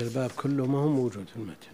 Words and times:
الباب 0.00 0.30
كله 0.30 0.66
ما 0.66 0.78
هو 0.78 0.88
موجود 0.88 1.26
في 1.28 1.36
المتن. 1.36 1.72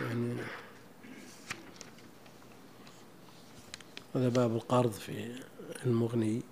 يعني 0.00 0.36
هذا 4.14 4.28
باب 4.28 4.56
القرض 4.56 4.92
في 4.92 5.42
المغني 5.86 6.42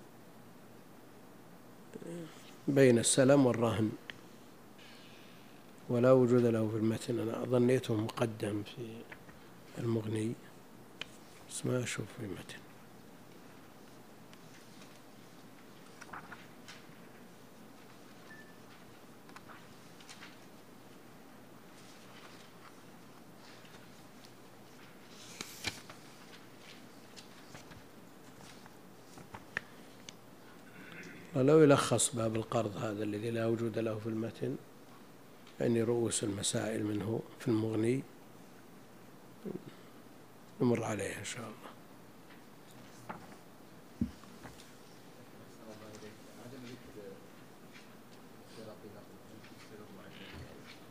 بين 2.67 2.99
السلم 2.99 3.45
والرهن. 3.45 3.91
ولا 5.89 6.11
وجود 6.11 6.45
له 6.45 6.69
في 6.69 6.77
المتن. 6.77 7.19
أنا 7.19 7.45
ظنيته 7.45 7.95
مقدم 7.95 8.63
في 8.63 9.01
المغني. 9.77 10.33
ما 11.65 11.83
أشوف 11.83 12.05
في 12.19 12.25
المتن 12.25 12.57
ولو 31.35 31.59
يلخص 31.59 32.15
باب 32.15 32.35
القرض 32.35 32.77
هذا 32.77 33.03
الذي 33.03 33.31
لا 33.31 33.45
وجود 33.47 33.79
له 33.79 33.99
في 33.99 34.07
المتن 34.07 34.55
يعني 35.59 35.83
رؤوس 35.83 36.23
المسائل 36.23 36.83
منه 36.83 37.21
في 37.39 37.47
المغني 37.47 38.03
نمر 40.63 40.83
عليها 40.83 41.19
إن 41.19 41.25
شاء 41.25 41.43
الله. 41.43 41.73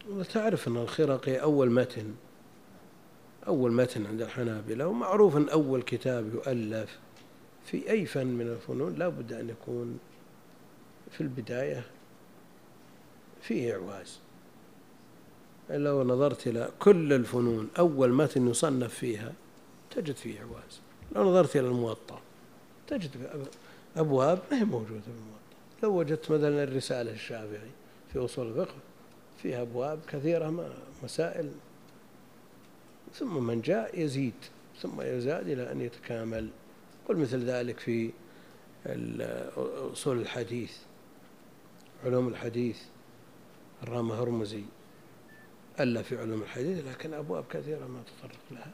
وتعرف 0.09 0.69
أن 0.69 0.77
الخرقي 0.77 1.37
أول 1.37 1.71
متن 1.71 2.15
أول 3.47 3.73
متن 3.73 4.07
عند 4.07 4.23
الحنابلة 4.23 4.87
ومعروف 4.87 5.37
أن 5.37 5.49
أول 5.49 5.83
كتاب 5.83 6.35
يؤلف 6.35 6.99
في 7.65 7.91
أي 7.91 8.07
فن 8.07 8.27
من 8.27 8.47
الفنون 8.47 8.95
لا 8.95 9.09
بد 9.09 9.33
أن 9.33 9.49
يكون 9.49 9.99
في 11.11 11.21
البداية 11.21 11.85
فيه 13.43 13.73
إعواز. 13.73 14.19
لو 15.71 16.05
نظرت 16.05 16.47
إلى 16.47 16.71
كل 16.79 17.13
الفنون 17.13 17.69
أول 17.79 18.13
متن 18.13 18.49
يصنف 18.49 18.95
فيها 18.95 19.33
تجد 19.95 20.17
فيه 20.17 20.41
إعواز 20.41 20.81
لو 21.13 21.31
نظرت 21.31 21.57
إلى 21.57 21.67
الموطأ 21.67 22.21
تجد 22.87 23.11
أبواب 23.97 24.39
ما 24.51 24.61
هي 24.61 24.65
موجودة 24.65 25.01
في 25.01 25.09
الموطأ. 25.09 25.43
لو 25.83 25.99
وجدت 25.99 26.31
مثلا 26.31 26.63
الرسالة 26.63 27.13
الشافعي 27.13 27.71
في 28.13 28.19
أصول 28.19 28.47
الفقه 28.47 28.75
فيها 29.43 29.63
أبواب 29.63 30.01
كثيرة 30.09 30.51
ما 30.51 30.75
مسائل. 31.05 31.51
ثم 33.15 33.45
من 33.45 33.61
جاء 33.61 34.01
يزيد 34.01 34.35
ثم 34.81 35.01
يزاد 35.01 35.49
إلى 35.49 35.73
أن 35.73 35.81
يتكامل. 35.81 36.49
قل 37.09 37.17
مثل 37.17 37.45
ذلك 37.45 37.79
في 37.79 38.11
أصول 39.93 40.21
الحديث 40.21 40.77
علوم 42.05 42.29
الحديث 42.29 42.79
الرام 43.83 44.13
هرمزي. 44.13 44.65
ألا 45.81 46.03
في 46.03 46.19
علوم 46.19 46.43
الحديث 46.43 46.87
لكن 46.87 47.15
أبواب 47.15 47.45
كثيرة 47.51 47.87
ما 47.87 48.03
تطرق 48.03 48.41
لها. 48.51 48.71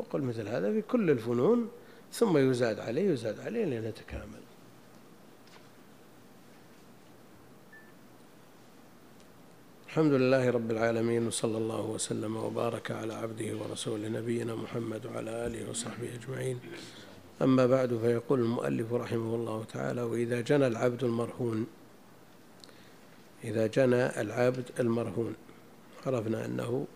وقل 0.00 0.22
مثل 0.22 0.48
هذا 0.48 0.72
في 0.72 0.82
كل 0.82 1.10
الفنون 1.10 1.68
ثم 2.12 2.38
يزاد 2.38 2.80
عليه 2.80 3.10
يزاد 3.10 3.40
عليه 3.40 3.64
لنتكامل 3.64 4.40
الحمد 9.86 10.12
لله 10.12 10.50
رب 10.50 10.70
العالمين 10.70 11.26
وصلى 11.26 11.58
الله 11.58 11.80
وسلم 11.80 12.36
وبارك 12.36 12.90
على 12.90 13.14
عبده 13.14 13.56
ورسوله 13.56 14.08
نبينا 14.08 14.54
محمد 14.54 15.06
وعلى 15.06 15.46
آله 15.46 15.70
وصحبه 15.70 16.14
أجمعين. 16.14 16.60
أما 17.42 17.66
بعد 17.66 17.98
فيقول 18.02 18.40
المؤلف 18.40 18.92
رحمه 18.92 19.34
الله 19.34 19.64
تعالى 19.64 20.02
وإذا 20.02 20.40
جنى 20.40 20.66
العبد 20.66 21.04
المرهون 21.04 21.66
إذا 23.44 23.66
جنى 23.66 24.20
العبد 24.20 24.70
المرهون 24.80 25.34
عرفنا 26.06 26.44
أنه 26.44 26.86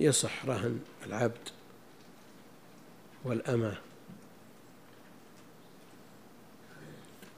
يصح 0.00 0.46
رهن 0.46 0.78
العبد. 1.06 1.48
والأمة. 3.24 3.76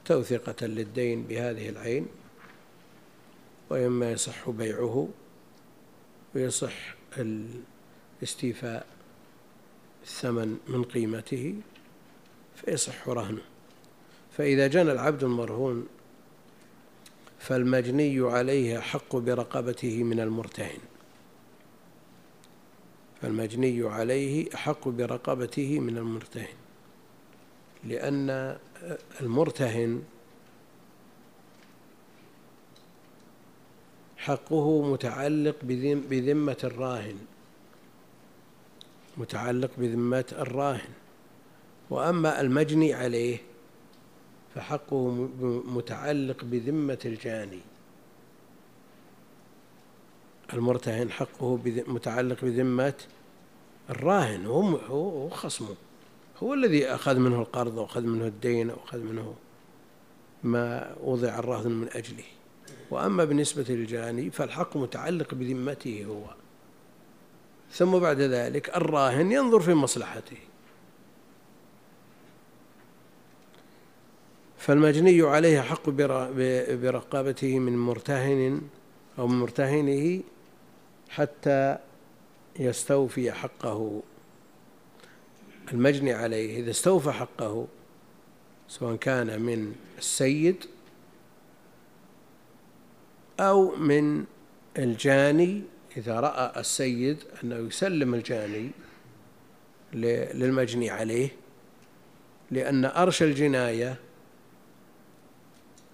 توثقة 0.04 0.66
للدين 0.66 1.22
بهذه 1.22 1.68
العين 1.68 2.06
وإما 3.70 4.12
يصح 4.12 4.50
بيعه 4.50 5.08
ويصح 6.34 6.94
الاستيفاء 8.22 8.86
الثمن 10.02 10.58
من 10.68 10.84
قيمته 10.84 11.54
فيصح 12.56 13.08
رهنه. 13.08 13.42
فإذا 14.36 14.66
جنى 14.66 14.92
العبد 14.92 15.24
المرهون 15.24 15.88
فالمجني 17.38 18.20
عليه 18.20 18.78
أحق 18.78 19.16
برقبته 19.16 20.02
من 20.02 20.20
المرتهن. 20.20 20.91
فالمجني 23.22 23.88
عليه 23.88 24.54
أحق 24.54 24.88
برقبته 24.88 25.80
من 25.80 25.98
المرتهن 25.98 26.56
لأن 27.84 28.58
المرتهن 29.20 30.02
حقه 34.16 34.92
متعلق 34.92 35.56
بذمة 36.10 36.56
الراهن 36.64 37.18
متعلق 39.16 39.70
بذمة 39.78 40.24
الراهن. 40.32 40.90
وأما 41.90 42.40
المجني 42.40 42.94
عليه 42.94 43.38
فحقه 44.54 45.10
متعلق 45.66 46.44
بذمة 46.44 46.98
الجاني. 47.04 47.60
المرتهن 50.52 51.10
حقه 51.10 51.58
متعلق 51.86 52.44
بذمة 52.44 52.94
الراهن 53.90 54.46
هو 54.46 55.28
خصمه. 55.28 55.74
هو 56.42 56.54
الذي 56.54 56.86
أخذ 56.86 57.18
منه 57.18 57.40
القرض 57.40 57.78
أو 57.78 57.84
أخذ 57.84 58.00
منه 58.00 58.26
الدين 58.26 58.70
أو 58.70 58.76
أخذ 58.84 58.98
منه 58.98 59.34
ما 60.42 60.96
وضع 61.02 61.38
الرهن 61.38 61.70
من 61.70 61.88
أجله. 61.92 62.24
وأما 62.90 63.24
بالنسبة 63.24 63.64
للجاني 63.68 64.30
فالحق 64.30 64.76
متعلق 64.76 65.34
بذمته 65.34 66.04
هو. 66.08 66.34
ثم 67.72 67.98
بعد 67.98 68.20
ذلك 68.20 68.76
الراهن 68.76 69.32
ينظر 69.32 69.60
في 69.60 69.74
مصلحته. 69.74 70.36
فالمجني 74.58 75.22
عليه 75.22 75.60
حق 75.60 75.90
برقابته 76.70 77.58
من 77.58 77.78
مرتهن 77.78 78.60
أو 79.18 79.26
من 79.26 79.38
مرتهنه 79.38 80.22
حتى 81.12 81.78
يستوفي 82.58 83.32
حقه 83.32 84.02
المجني 85.72 86.12
عليه 86.12 86.60
إذا 86.60 86.70
استوفى 86.70 87.12
حقه 87.12 87.66
سواء 88.68 88.96
كان 88.96 89.42
من 89.42 89.74
السيد 89.98 90.64
أو 93.40 93.76
من 93.76 94.24
الجاني 94.78 95.62
إذا 95.96 96.20
رأى 96.20 96.60
السيد 96.60 97.18
أنه 97.44 97.56
يسلم 97.56 98.14
الجاني 98.14 98.70
للمجني 99.92 100.90
عليه 100.90 101.28
لأن 102.50 102.84
أرش 102.84 103.22
الجناية 103.22 103.96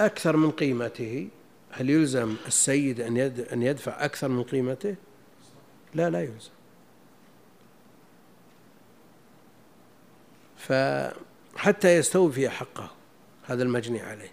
أكثر 0.01 0.37
من 0.37 0.51
قيمته 0.51 1.29
هل 1.71 1.91
يلزم 1.91 2.37
السيد 2.47 3.01
أن 3.53 3.63
يدفع 3.63 4.05
أكثر 4.05 4.29
من 4.29 4.43
قيمته؟ 4.43 4.97
لا 5.95 6.11
لا 6.11 6.23
يلزم 6.23 6.51
فحتى 10.57 11.97
يستوفي 11.97 12.49
حقه 12.49 12.91
هذا 13.47 13.63
المجني 13.63 14.01
عليه. 14.01 14.31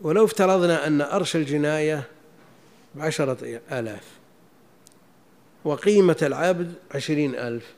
ولو 0.00 0.24
افترضنا 0.24 0.86
أن 0.86 1.00
أرش 1.00 1.36
الجناية 1.36 2.08
بعشرة 2.94 3.60
آلاف 3.72 4.04
وقيمة 5.64 6.16
العبد 6.22 6.74
عشرين 6.94 7.34
ألف 7.34 7.74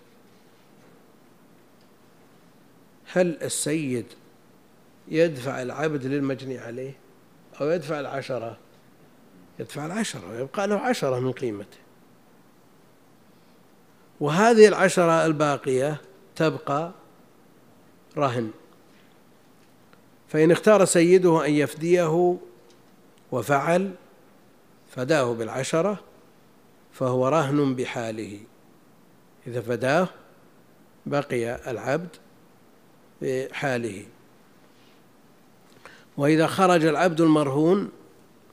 هل 3.12 3.42
السيد 3.42 4.06
يدفع 5.08 5.62
العبد 5.62 6.06
للمجني 6.06 6.58
عليه 6.58 6.92
أو 7.60 7.70
يدفع 7.70 8.00
العشرة؟ 8.00 8.58
يدفع 9.62 9.86
العشرة 9.86 10.30
ويبقى 10.30 10.66
له 10.66 10.76
عشرة 10.76 11.18
من 11.18 11.32
قيمته. 11.32 11.78
وهذه 14.20 14.68
العشرة 14.68 15.26
الباقية 15.26 16.00
تبقى 16.36 16.92
رهن. 18.16 18.50
فإن 20.28 20.50
اختار 20.50 20.84
سيده 20.84 21.46
أن 21.46 21.52
يفديه 21.52 22.38
وفعل 23.32 23.94
فداه 24.90 25.32
بالعشرة 25.32 26.00
فهو 26.92 27.28
رهن 27.28 27.74
بحاله. 27.74 28.40
إذا 29.46 29.60
فداه 29.60 30.08
بقي 31.06 31.70
العبد 31.70 32.16
بحاله. 33.22 34.06
وإذا 36.16 36.46
خرج 36.46 36.84
العبد 36.84 37.20
المرهون 37.20 37.90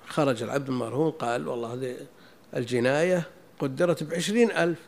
خرج 0.10 0.44
العبد 0.44 0.70
المرهون 0.70 1.12
قال 1.12 1.48
والله 1.48 1.74
هذه 1.74 1.96
الجناية 2.56 3.28
قدرت 3.60 4.04
بعشرين 4.04 4.52
ألف 4.52 4.80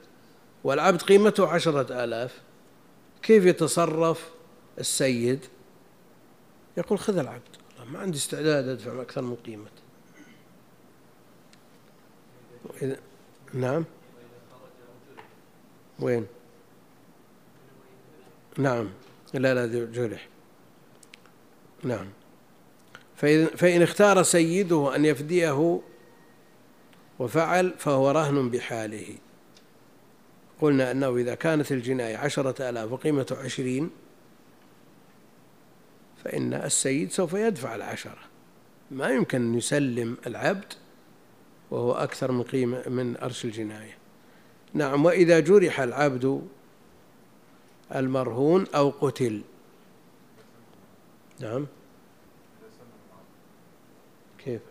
والعبد 0.63 1.01
قيمته 1.01 1.47
عشرة 1.47 2.03
آلاف. 2.03 2.41
كيف 3.21 3.45
يتصرف 3.45 4.29
السيد؟ 4.79 5.45
يقول 6.77 6.99
خذ 6.99 7.17
العبد. 7.17 7.41
ما 7.91 7.99
عندي 7.99 8.17
استعداد 8.17 8.67
أدفع 8.67 9.01
أكثر 9.01 9.21
من 9.21 9.35
قيمته 9.35 9.81
وإذا 12.65 12.97
نعم؟ 13.53 13.85
وين؟ 15.99 16.27
نعم. 18.57 18.89
لا 19.33 19.53
لا 19.53 19.85
جرح. 19.85 20.27
نعم. 21.83 22.07
فإن 23.55 23.81
اختار 23.81 24.23
سيده 24.23 24.95
أن 24.95 25.05
يفديه 25.05 25.81
وفعل 27.19 27.73
فهو 27.77 28.11
رهن 28.11 28.49
بحاله. 28.49 29.15
قلنا 30.61 30.91
أنه 30.91 31.15
إذا 31.15 31.35
كانت 31.35 31.71
الجناية 31.71 32.17
عشرة 32.17 32.69
آلاف 32.69 32.91
وقيمته 32.91 33.37
عشرين 33.37 33.89
فإن 36.23 36.53
السيد 36.53 37.11
سوف 37.11 37.33
يدفع 37.33 37.75
العشرة. 37.75 38.19
ما 38.91 39.09
يمكن 39.09 39.41
أن 39.41 39.57
يسلم 39.57 40.17
العبد 40.27 40.73
وهو 41.71 41.91
أكثر 41.91 42.31
من 42.31 42.43
قيمة 42.43 42.89
من 42.89 43.17
أرش 43.17 43.45
الجناية. 43.45 43.97
نعم 44.73 45.05
وإذا 45.05 45.39
جرح 45.39 45.79
العبد 45.79 46.47
المرهون 47.95 48.65
أو 48.75 48.89
قتل. 48.89 49.41
نعم. 51.39 51.67
كيف؟ 54.45 54.61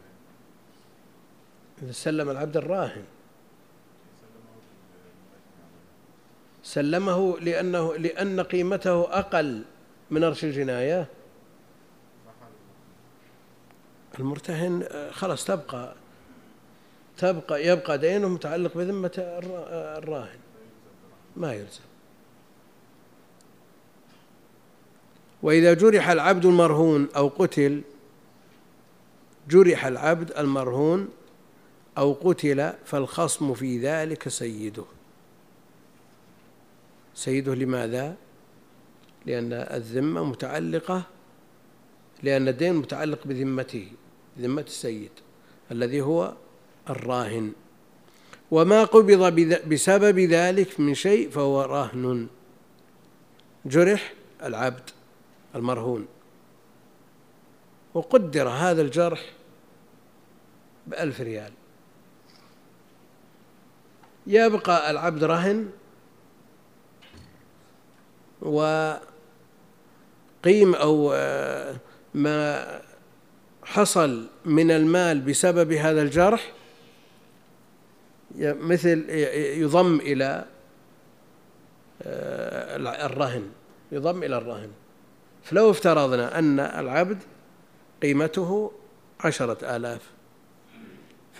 إذا 1.83 1.93
سلم 1.93 2.31
العبد 2.31 2.57
الراهن. 2.57 3.05
سلمه 6.63 7.39
لأنه 7.39 7.95
لأن 7.95 8.41
قيمته 8.41 9.19
أقل 9.19 9.63
من 10.11 10.25
أرش 10.25 10.45
الجناية؟ 10.45 11.07
المرتهن 14.19 14.89
خلاص 15.11 15.45
تبقى 15.45 15.95
تبقى 17.19 17.67
يبقى 17.67 17.99
دينه 17.99 18.29
متعلق 18.29 18.77
بذمة 18.77 19.13
الراهن. 19.19 20.39
ما 21.37 21.53
يلزم. 21.53 21.81
وإذا 25.43 25.75
جرح 25.75 26.09
العبد 26.09 26.45
المرهون 26.47 27.09
أو 27.17 27.29
قتل 27.29 27.83
جرح 29.51 29.87
العبد 29.87 30.33
المرهون 30.39 31.09
أو 31.99 32.13
قتل 32.13 32.73
فالخصم 32.85 33.55
في 33.55 33.79
ذلك 33.79 34.29
سيده. 34.29 34.85
سيده 37.15 37.55
لماذا؟ 37.55 38.17
لأن 39.27 39.53
الذمة 39.53 40.25
متعلقة 40.25 41.03
لأن 42.23 42.49
الدين 42.49 42.75
متعلق 42.75 43.19
بذمته 43.25 43.89
ذمة 44.39 44.63
السيد 44.63 45.11
الذي 45.73 46.01
هو 46.01 46.35
الراهن. 46.91 47.53
وما 48.51 48.85
قبض 48.85 49.33
بسبب 49.69 50.19
ذلك 50.19 50.81
من 50.81 50.95
شيء 50.95 51.31
فهو 51.31 51.63
رهن. 51.63 52.27
جرح 53.67 54.15
العبد 54.43 54.91
المرهون. 55.55 56.07
وقدر 57.95 58.49
هذا 58.49 58.83
الجرح 58.83 59.40
بألف 60.91 61.21
ريال. 61.21 61.53
يبقى 64.27 64.91
العبد 64.91 65.25
رهن 65.25 65.71
وقيم 68.43 69.05
أو 70.75 71.13
آه، 71.13 71.77
ما 72.15 72.67
حصل 73.65 74.27
من 74.45 74.71
المال 74.71 75.21
بسبب 75.21 75.73
هذا 75.73 76.03
الجرح 76.03 76.53
مثل 78.41 79.11
يضم 79.61 79.97
إلى 79.97 80.45
آه، 82.03 83.07
الرهن 83.07 83.51
يضم 83.93 84.23
إلى 84.23 84.39
الرهن. 84.39 84.71
فلو 85.43 85.71
افترضنا 85.71 86.39
أن 86.39 86.61
العبد 86.61 87.19
قيمته 88.03 88.73
عشرة 89.21 89.77
آلاف. 89.77 90.20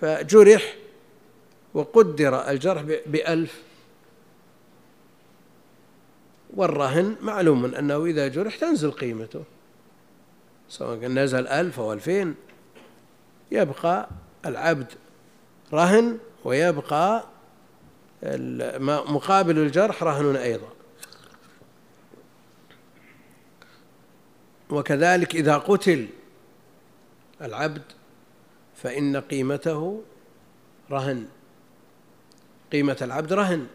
فجرح 0.01 0.77
وقدر 1.75 2.51
الجرح 2.51 2.83
بألف. 3.07 3.63
والرهن 6.57 7.17
معلوم 7.21 7.75
أنه 7.75 8.05
إذا 8.05 8.29
جرح 8.29 8.57
تنزل 8.57 8.91
قيمته. 8.91 9.45
سواء 10.69 10.99
نزل 10.99 11.47
ألف 11.49 11.81
أو 11.81 11.93
ألفين 11.93 12.35
يبقى 13.53 14.09
العبد 14.47 14.93
رهن 15.73 16.19
ويبقى 16.45 17.25
مقابل 19.09 19.59
الجرح 19.59 20.03
رهن 20.03 20.37
أيضا. 20.37 20.69
وكذلك 24.71 25.35
إذا 25.35 25.59
قتل 25.59 26.09
العبد 27.43 27.83
فإن 28.83 29.17
قيمته 29.17 30.03
رهن. 30.91 31.25
قيمة 32.73 32.97
العبد 33.03 33.33
رهن. 33.33 33.67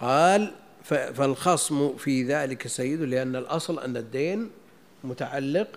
قال 0.00 0.54
فالخصم 0.84 1.96
في 1.96 2.22
ذلك 2.22 2.66
سيد 2.66 3.00
لأن 3.00 3.36
الأصل 3.36 3.78
أن 3.78 3.96
الدين 3.96 4.50
متعلق 5.04 5.68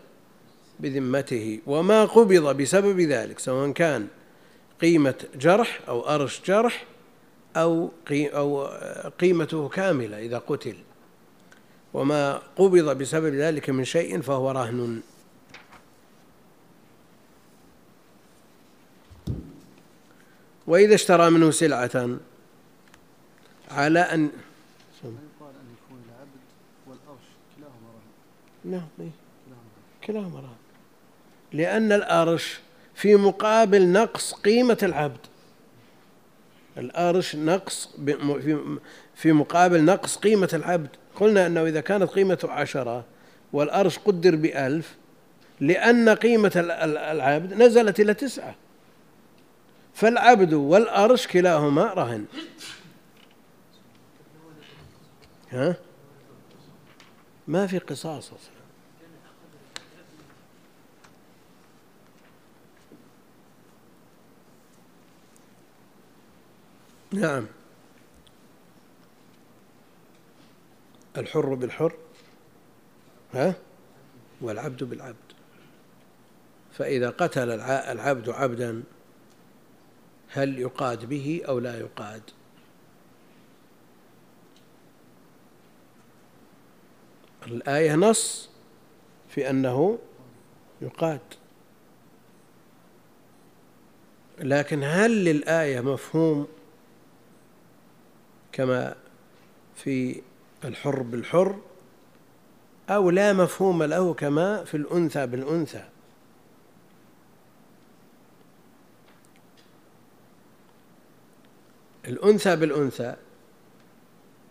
بذمته. 0.79 1.59
وما 1.67 2.05
قبض 2.05 2.57
بسبب 2.57 2.99
ذلك 2.99 3.39
سواء 3.39 3.71
كان 3.71 4.07
قيمة 4.81 5.15
جرح 5.35 5.79
أو 5.87 6.09
أرش 6.09 6.41
جرح 6.45 6.85
أو 7.55 7.89
أو 8.11 8.65
قيمته 9.19 9.69
كاملة 9.69 10.19
إذا 10.19 10.37
قتل. 10.37 10.75
وما 11.93 12.41
قبض 12.55 12.97
بسبب 12.97 13.33
ذلك 13.33 13.69
من 13.69 13.83
شيء 13.83 14.21
فهو 14.21 14.51
رهن. 14.51 15.01
وإذا 20.67 20.95
اشترى 20.95 21.29
منه 21.29 21.51
سلعة 21.51 22.17
على 23.71 23.99
أن 23.99 24.29
يقال 25.03 25.53
أن 25.55 25.67
يكون 25.77 26.01
العبد 26.09 26.41
والأرش 26.87 27.27
كلاهما 27.57 27.89
رهن. 28.65 28.71
نعم 28.71 28.87
كلاهما 30.03 30.39
رهن 30.39 30.55
لأن 31.53 31.91
الأرش 31.91 32.59
في 32.95 33.15
مقابل 33.15 33.87
نقص 33.87 34.33
قيمة 34.33 34.77
العبد. 34.83 35.19
الأرش 36.77 37.35
نقص 37.35 37.95
في 39.15 39.31
مقابل 39.31 39.83
نقص 39.83 40.17
قيمة 40.17 40.49
العبد. 40.53 40.89
قلنا 41.15 41.47
أنه 41.47 41.65
إذا 41.65 41.81
كانت 41.81 42.09
قيمته 42.09 42.51
عشرة 42.51 43.05
والأرش 43.53 43.97
قدر 43.97 44.35
بألف 44.35 44.95
لأن 45.59 46.09
قيمة 46.09 46.51
العبد 47.11 47.53
نزلت 47.53 47.99
إلى 47.99 48.13
تسعة. 48.13 48.55
فالعبد 49.97 50.53
والأرش 50.53 51.27
كلاهما 51.27 51.93
رهن. 51.93 52.25
ها؟ 55.51 55.75
ما 57.47 57.67
في 57.67 57.77
قصاص 57.77 58.33
أصلا. 58.33 58.57
نعم. 67.11 67.47
الحر 71.17 71.53
بالحر 71.53 71.93
ها؟ 73.33 73.53
والعبد 74.41 74.83
بالعبد. 74.83 75.15
فإذا 76.73 77.09
قتل 77.09 77.51
العبد 77.61 78.29
عبدا 78.29 78.83
هل 80.29 80.59
يقاد 80.59 81.05
به 81.05 81.41
أو 81.47 81.59
لا 81.59 81.79
يقاد. 81.79 82.21
الآية 87.47 87.95
نص 87.95 88.49
في 89.29 89.49
أنه 89.49 89.99
يقاد. 90.81 91.21
لكن 94.39 94.83
هل 94.83 95.25
للآية 95.25 95.81
مفهوم 95.81 96.47
كما 98.51 98.95
في 99.75 100.21
الحر 100.65 101.01
بالحر؟ 101.01 101.59
أو 102.89 103.09
لا 103.09 103.33
مفهوم 103.33 103.83
له 103.83 104.13
كما 104.13 104.63
في 104.63 104.77
الأنثى 104.77 105.27
بالأنثى؟ 105.27 105.83
الأنثى 112.07 112.55
بالأنثى. 112.55 113.15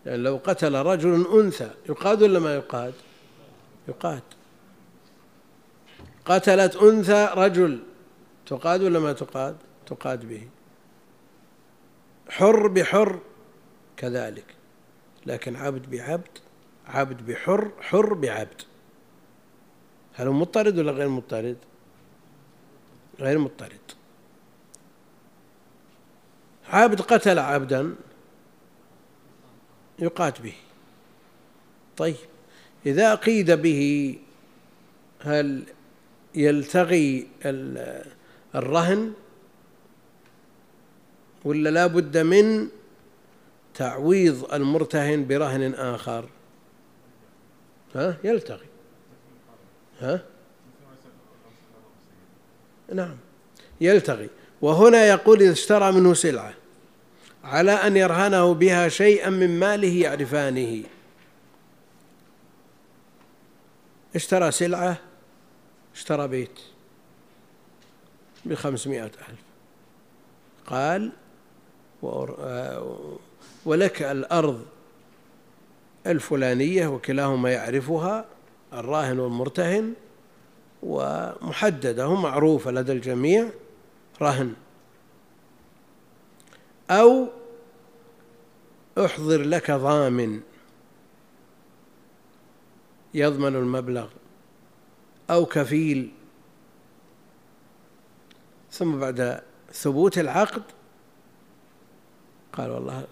يعني 0.05 0.17
لو 0.17 0.39
قتل 0.43 0.75
رجل 0.75 1.27
أنثى 1.41 1.71
يقاد 1.89 2.23
ولا 2.23 2.39
ما 2.39 2.55
يقاد؟ 2.55 2.93
يقاد. 3.87 4.23
قتلت 6.25 6.75
أنثى 6.75 7.29
رجل 7.33 7.79
تقاد 8.45 8.83
ولا 8.83 8.99
ما 8.99 9.13
تقاد؟ 9.13 9.57
تقاد 9.85 10.25
به. 10.25 10.47
حر 12.29 12.67
بحر 12.67 13.19
كذلك 13.97 14.45
لكن 15.25 15.55
عبد 15.55 15.89
بعبد 15.89 16.37
عبد 16.87 17.31
بحر 17.31 17.71
حر 17.81 18.13
بعبد. 18.13 18.61
هل 20.13 20.27
هو 20.27 20.33
مضطرد 20.33 20.79
ولا 20.79 20.91
غير 20.91 21.09
مضطرد؟ 21.09 21.57
غير 23.19 23.37
مضطرد. 23.37 23.96
عبد 26.69 27.01
قتل 27.01 27.39
عبدا 27.39 27.95
يقات 29.99 30.41
به. 30.41 30.53
طيب 31.97 32.15
إذا 32.85 33.15
قيد 33.15 33.51
به 33.51 34.19
هل 35.21 35.63
يلتغي 36.35 37.27
الرهن؟ 38.55 39.13
ولا 41.45 41.69
لا 41.69 41.87
بد 41.87 42.17
من 42.17 42.67
تعويض 43.73 44.53
المرتهن 44.53 45.27
برهن 45.27 45.73
آخر؟ 45.73 46.29
ها؟ 47.95 48.17
يلتغي. 48.23 48.65
ها؟ 49.99 50.25
نعم 52.93 53.17
يلتغي. 53.81 54.29
وهنا 54.61 55.05
يقول 55.05 55.41
إذا 55.41 55.51
اشترى 55.51 55.91
منه 55.91 56.13
سلعة 56.13 56.53
على 57.43 57.71
أن 57.71 57.97
يرهنه 57.97 58.53
بها 58.53 58.89
شيئا 58.89 59.29
من 59.29 59.59
ماله 59.59 60.01
يعرفانه. 60.01 60.83
اشترى 64.15 64.51
سلعة 64.51 64.97
اشترى 65.95 66.27
بيت 66.27 66.59
بخمسمائة 68.45 69.03
ألف. 69.03 69.39
قال 70.67 71.11
ولك 73.65 74.01
الأرض 74.01 74.65
الفلانية 76.07 76.87
وكلاهما 76.87 77.51
يعرفها 77.51 78.25
الراهن 78.73 79.19
والمرتهن 79.19 79.93
ومحددة 80.83 82.13
معروفة 82.15 82.71
لدى 82.71 82.91
الجميع 82.91 83.49
رهن. 84.21 84.53
أو 86.89 87.27
احضر 88.97 89.41
لك 89.41 89.71
ضامن. 89.71 90.41
يضمن 93.13 93.55
المبلغ. 93.55 94.09
أو 95.29 95.45
كفيل. 95.45 96.11
ثم 98.71 98.99
بعد 98.99 99.41
ثبوت 99.71 100.17
العقد. 100.17 100.63
قال 102.53 102.71
والله 102.71 103.07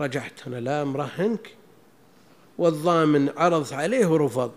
رجعت 0.00 0.46
أنا 0.46 0.56
لا 0.56 0.84
مرهنك 0.84 1.56
والضامن 2.58 3.28
عرض 3.36 3.72
عليه 3.72 4.06
ورفض. 4.06 4.52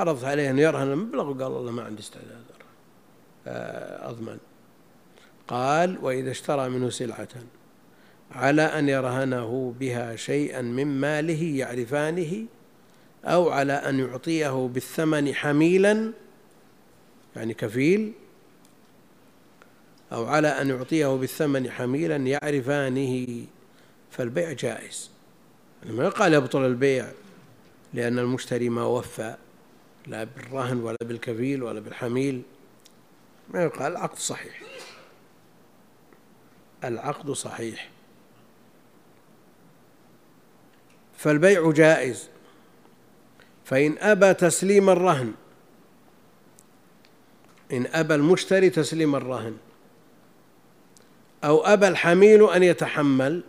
عرض 0.00 0.24
عليه 0.24 0.50
أن 0.50 0.58
يرهن 0.58 0.92
المبلغ 0.92 1.30
وقال 1.30 1.52
والله 1.52 1.72
ما 1.72 1.82
عندي 1.82 2.02
استعداد. 2.02 2.44
أضمن. 3.46 4.38
قال 5.48 5.98
وإذا 6.02 6.30
اشترى 6.30 6.68
منه 6.68 6.90
سلعة 6.90 7.28
على 8.32 8.62
أن 8.62 8.88
يرهنه 8.88 9.74
بها 9.80 10.16
شيئا 10.16 10.62
من 10.62 10.86
ماله 10.86 11.42
يعرفانه 11.42 12.46
أو 13.24 13.50
على 13.50 13.72
أن 13.72 14.00
يعطيه 14.00 14.68
بالثمن 14.74 15.34
حميلا 15.34 16.12
يعني 17.36 17.54
كفيل 17.54 18.12
أو 20.12 20.26
على 20.26 20.48
أن 20.48 20.68
يعطيه 20.68 21.06
بالثمن 21.06 21.70
حميلا 21.70 22.16
يعرفانه 22.16 23.44
فالبيع 24.10 24.52
جائز. 24.52 25.10
يعني 25.82 25.96
ما 25.96 26.04
يقال 26.04 26.34
يبطل 26.34 26.66
البيع 26.66 27.06
لأن 27.94 28.18
المشتري 28.18 28.68
ما 28.68 28.84
وفى 28.84 29.36
لا 30.06 30.24
بالرهن 30.24 30.80
ولا 30.80 30.96
بالكفيل 31.02 31.62
ولا 31.62 31.80
بالحميل. 31.80 32.42
ما 33.48 33.62
يقال 33.62 33.92
العقد 33.92 34.18
صحيح. 34.18 34.60
العقد 36.84 37.30
صحيح. 37.30 37.90
فالبيع 41.16 41.70
جائز. 41.70 42.28
فإن 43.64 43.98
أبى 43.98 44.34
تسليم 44.34 44.90
الرهن 44.90 45.34
إن 47.72 47.86
أبى 47.86 48.14
المشتري 48.14 48.70
تسليم 48.70 49.16
الرهن 49.16 49.56
أو 51.44 51.64
أبى 51.64 51.88
الحميل 51.88 52.50
أن 52.50 52.62
يتحمل 52.62 53.44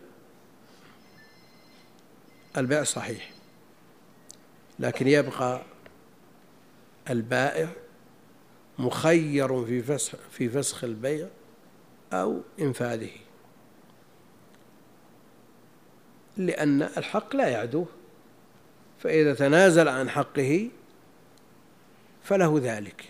البيع 2.58 2.84
صحيح. 2.84 3.32
لكن 4.80 5.08
يبقى 5.08 5.62
البائع 7.10 7.70
مخير 8.80 9.66
في 9.66 9.82
فسخ 9.82 10.16
في 10.32 10.50
فسخ 10.50 10.84
البيع 10.84 11.28
أو 12.14 12.42
إنفاذه. 12.60 13.12
لأن 16.38 16.82
الحق 16.82 17.36
لا 17.36 17.48
يعدوه 17.48 17.88
فإذا 19.00 19.34
تنازل 19.34 19.88
عن 19.88 20.10
حقه 20.10 20.70
فله 22.24 22.60
ذلك. 22.64 23.06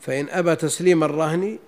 فإن 0.00 0.28
أبى 0.28 0.56
تسليم 0.56 1.04
الرهن 1.04 1.58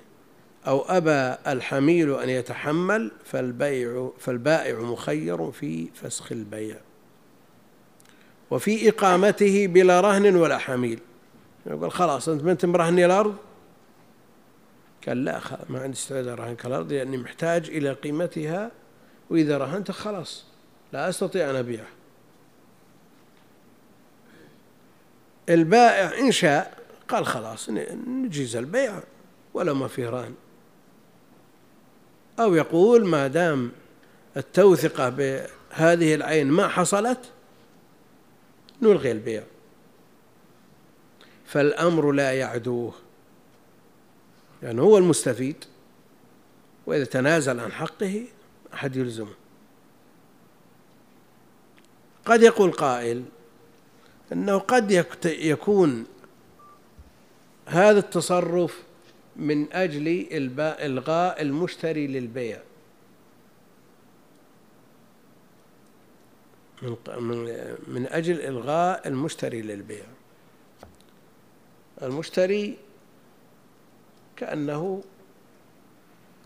أو 0.66 0.80
أبى 0.80 1.38
الحميل 1.52 2.14
أن 2.14 2.28
يتحمل 2.28 3.12
فالبيع 3.24 4.10
فالبائع 4.18 4.80
مخير 4.80 5.50
في 5.52 5.88
فسخ 5.94 6.32
البيع. 6.32 6.85
وفي 8.50 8.88
إقامته 8.88 9.66
بلا 9.66 10.00
رهن 10.00 10.36
ولا 10.36 10.58
حميل. 10.58 11.00
يقول 11.66 11.92
خلاص 11.92 12.28
أنت 12.28 12.42
ما 12.42 12.52
أنت 12.52 12.64
مرهني 12.64 13.06
الأرض؟ 13.06 13.36
قال 15.08 15.24
لا 15.24 15.40
ما 15.68 15.80
عندي 15.80 15.96
استعداد 15.96 16.28
أرهنك 16.28 16.66
الأرض 16.66 16.92
لأني 16.92 17.16
محتاج 17.16 17.68
إلى 17.68 17.92
قيمتها 17.92 18.70
وإذا 19.30 19.58
رهنت 19.58 19.90
خلاص 19.90 20.44
لا 20.92 21.08
أستطيع 21.08 21.50
أن 21.50 21.56
أبيعه. 21.56 21.86
البائع 25.48 26.18
إن 26.18 26.32
شاء 26.32 26.78
قال 27.08 27.26
خلاص 27.26 27.70
نجيز 28.06 28.56
البيع 28.56 29.00
ولا 29.54 29.72
ما 29.72 29.88
فيه 29.88 30.08
رهن. 30.08 30.34
أو 32.40 32.54
يقول 32.54 33.06
ما 33.06 33.26
دام 33.26 33.72
التوثقة 34.36 35.08
بهذه 35.08 36.14
العين 36.14 36.46
ما 36.46 36.68
حصلت 36.68 37.18
نلغي 38.82 39.12
البيع. 39.12 39.44
فالأمر 41.46 42.12
لا 42.12 42.32
يعدوه. 42.32 42.94
يعني 44.62 44.80
هو 44.80 44.98
المستفيد. 44.98 45.64
وإذا 46.86 47.04
تنازل 47.04 47.60
عن 47.60 47.72
حقه 47.72 48.24
أحد 48.74 48.96
يلزمه. 48.96 49.34
قد 52.24 52.42
يقول 52.42 52.72
قائل 52.72 53.24
أنه 54.32 54.58
قد 54.58 55.04
يكون 55.26 56.06
هذا 57.66 57.98
التصرف 57.98 58.82
من 59.36 59.72
أجل 59.72 60.26
إلغاء 60.60 61.42
المشتري 61.42 62.06
للبيع. 62.06 62.62
من 66.82 67.76
من 67.88 68.06
أجل 68.06 68.40
إلغاء 68.40 69.08
المشتري 69.08 69.62
للبيع. 69.62 70.04
المشتري 72.02 72.76
كأنه 74.36 75.04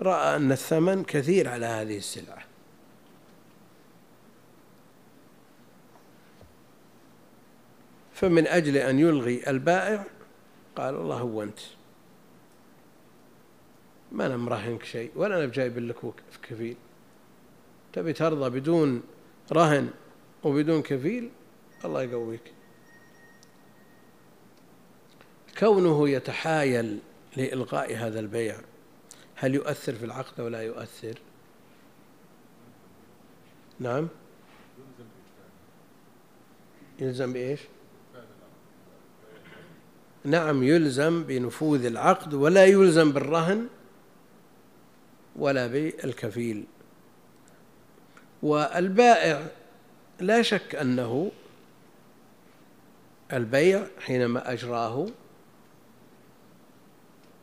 رأى 0.03 0.37
أن 0.37 0.53
الثمن 0.53 1.05
كثير 1.05 1.49
على 1.49 1.67
هذه 1.67 1.97
السلعة. 1.97 2.45
فمن 8.15 8.47
أجل 8.47 8.77
أن 8.77 8.99
يلغي 8.99 9.51
البائع 9.51 10.05
قال 10.77 10.95
الله 10.95 11.17
هو 11.17 11.43
أنت. 11.43 11.59
ما 14.13 14.27
أنا 14.27 14.37
مراهنك 14.37 14.85
شيء 14.85 15.11
ولا 15.17 15.37
أنا 15.37 15.47
بجايب 15.47 15.79
لك 15.79 15.97
كفيل. 16.43 16.77
تبي 17.93 18.13
ترضى 18.13 18.61
بدون 18.61 19.03
رهن. 19.53 19.91
وبدون 20.45 20.83
كفيل 20.83 21.31
الله 21.85 22.03
يقويك. 22.03 22.53
كونه 25.59 26.09
يتحايل 26.09 26.99
لإلغاء 27.37 27.97
هذا 27.97 28.21
البيع 28.21 28.57
هل 29.35 29.55
يؤثر 29.55 29.95
في 29.95 30.05
العقد 30.05 30.41
ولا 30.41 30.63
يؤثر؟ 30.63 31.19
نعم. 33.81 34.09
يلزم 36.99 37.33
بإيش؟ 37.33 37.61
نعم 40.25 40.63
يلزم 40.63 41.25
بنفوذ 41.25 41.85
العقد 41.85 42.35
ولا 42.35 42.65
يلزم 42.65 43.13
بالرهن 43.13 43.69
ولا 45.37 45.67
بالكفيل. 45.67 46.65
والبائع 48.43 49.47
لا 50.21 50.43
شك 50.43 50.75
أنه 50.75 51.31
البيع 53.33 53.87
حينما 54.01 54.53
أجراه 54.53 55.07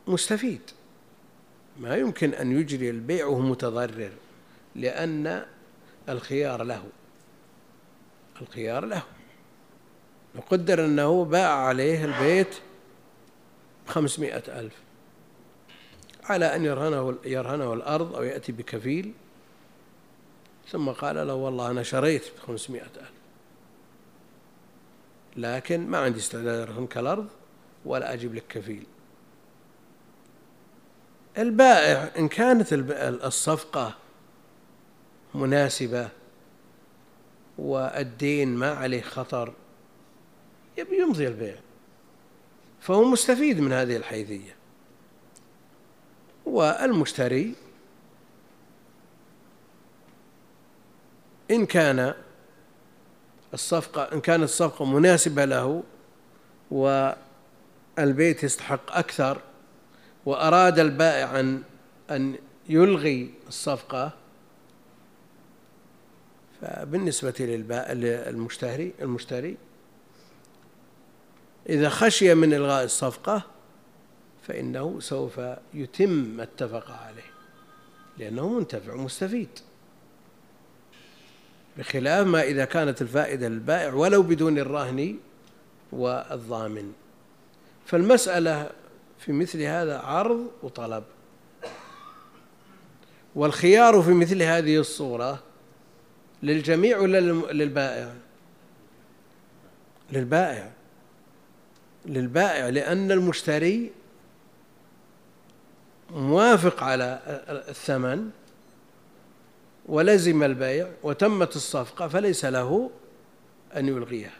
مستفيد. 0.06 0.60
ما 1.78 1.96
يمكن 1.96 2.34
أن 2.34 2.60
يجري 2.60 2.90
البيع 2.90 3.26
وهو 3.26 3.40
متضرر 3.40 4.12
لأن 4.74 5.46
الخيار 6.08 6.62
له. 6.62 6.84
الخيار 8.42 8.84
له. 8.84 9.02
وقدر 10.34 10.84
أنه 10.84 11.24
باع 11.24 11.54
عليه 11.54 12.04
البيت 12.04 12.54
بخمسمائة 13.86 14.60
ألف 14.60 14.74
على 16.24 16.56
أن 16.56 16.64
يرهنه, 16.64 17.18
يرهنه 17.24 17.72
الأرض 17.72 18.16
أو 18.16 18.22
يأتي 18.22 18.52
بكفيل. 18.52 19.12
ثم 20.70 20.90
قال 20.90 21.26
له 21.26 21.34
والله 21.34 21.70
أنا 21.70 21.82
شريت 21.82 22.22
بخمسمائة 22.36 22.82
ألف. 22.82 23.12
لكن 25.36 25.86
ما 25.86 25.98
عندي 25.98 26.18
استعداد 26.18 26.68
أرهنك 26.68 26.98
الأرض 26.98 27.28
ولا 27.84 28.12
أجيب 28.12 28.34
لك 28.34 28.44
كفيل. 28.48 28.86
البائع 31.38 32.10
إن 32.18 32.28
كانت 32.28 32.68
الصفقة 33.24 33.94
مناسبة 35.34 36.08
والدين 37.58 38.54
ما 38.54 38.70
عليه 38.70 39.02
خطر 39.02 39.52
يبي 40.78 40.98
يمضي 40.98 41.28
البيع. 41.28 41.56
فهو 42.80 43.04
مستفيد 43.04 43.60
من 43.60 43.72
هذه 43.72 43.96
الحيثية. 43.96 44.56
والمشتري 46.46 47.54
إن 51.50 51.66
كان 51.66 52.14
الصفقة 53.54 54.02
إن 54.02 54.20
كانت 54.20 54.42
الصفقة 54.42 54.84
مناسبة 54.84 55.44
له 55.44 55.82
والبيت 56.70 58.44
يستحق 58.44 58.96
أكثر 58.96 59.40
وأراد 60.26 60.78
البائع 60.78 61.40
أن 61.40 61.62
أن 62.10 62.38
يلغي 62.68 63.34
الصفقة 63.48 64.12
فبالنسبة 66.60 67.34
للمشتري 67.38 68.92
المشتري 69.00 69.56
إذا 71.68 71.88
خشي 71.88 72.34
من 72.34 72.54
إلغاء 72.54 72.84
الصفقة 72.84 73.42
فإنه 74.42 75.00
سوف 75.00 75.40
يتم 75.74 76.10
ما 76.10 76.42
اتفق 76.42 76.90
عليه 76.90 77.30
لأنه 78.18 78.48
منتفع 78.48 78.94
مستفيد 78.94 79.48
بخلاف 81.78 82.26
ما 82.26 82.42
إذا 82.42 82.64
كانت 82.64 83.02
الفائدة 83.02 83.48
للبائع 83.48 83.94
ولو 83.94 84.22
بدون 84.22 84.58
الرهن 84.58 85.16
والضامن. 85.92 86.92
فالمسألة 87.86 88.70
في 89.18 89.32
مثل 89.32 89.62
هذا 89.62 89.98
عرض 89.98 90.46
وطلب. 90.62 91.04
والخيار 93.34 94.02
في 94.02 94.10
مثل 94.10 94.42
هذه 94.42 94.78
الصورة 94.78 95.42
للجميع 96.42 96.98
ولا 96.98 97.20
للبائع؟ 97.52 98.12
للبائع. 100.12 100.70
للبائع 102.06 102.68
لأن 102.68 103.12
المشتري 103.12 103.92
موافق 106.10 106.82
على 106.82 107.20
الثمن. 107.68 108.30
ولزم 109.88 110.42
البيع 110.42 110.90
وتمت 111.02 111.56
الصفقة 111.56 112.08
فليس 112.08 112.44
له 112.44 112.90
أن 113.76 113.88
يلغيها. 113.88 114.32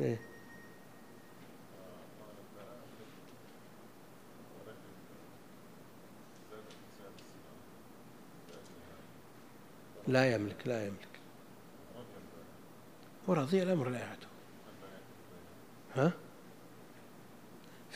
إيه؟ 0.00 0.20
لا 10.08 10.34
يملك 10.34 10.66
لا 10.66 10.86
يملك. 10.86 10.98
ورضي 13.26 13.62
الأمر 13.62 13.88
لا 13.88 13.98
يعدو 13.98 14.26
ها؟ 15.94 16.12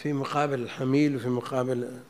في 0.03 0.13
مقابل 0.13 0.63
الحميل 0.63 1.17
وفي 1.17 1.29
مقابل 1.29 2.01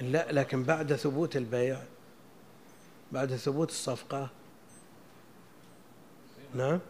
لا 0.00 0.32
لكن 0.32 0.62
بعد 0.62 0.96
ثبوت 0.96 1.36
البيع 1.36 1.82
بعد 3.12 3.36
ثبوت 3.36 3.70
الصفقة. 3.70 4.30
نعم. 6.54 6.80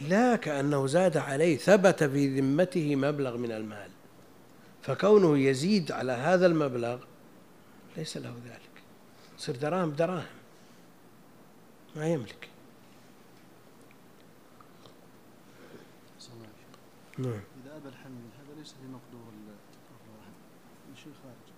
لا 0.00 0.36
كأنه 0.36 0.86
زاد 0.86 1.16
عليه 1.16 1.56
ثبت 1.56 2.04
في 2.04 2.40
ذمته 2.40 2.96
مبلغ 2.96 3.36
من 3.36 3.52
المال. 3.52 3.90
فكونه 4.82 5.38
يزيد 5.38 5.92
على 5.92 6.12
هذا 6.12 6.46
المبلغ 6.46 6.98
ليس 7.96 8.16
له 8.16 8.34
ذلك. 8.44 8.82
يصير 9.38 9.56
دراهم 9.56 9.90
دراهم. 9.90 10.26
ما 11.96 12.08
يملك. 12.08 12.53
نعم. 17.18 17.30
إذا 17.32 17.76
أبى 17.76 17.88
الحمل 17.88 18.12
هذا 18.38 18.58
ليس 18.58 18.68
في 18.68 18.86
مقدور 18.86 19.28
الراهن 19.28 20.32
شيء 20.96 21.12
خارج. 21.22 21.54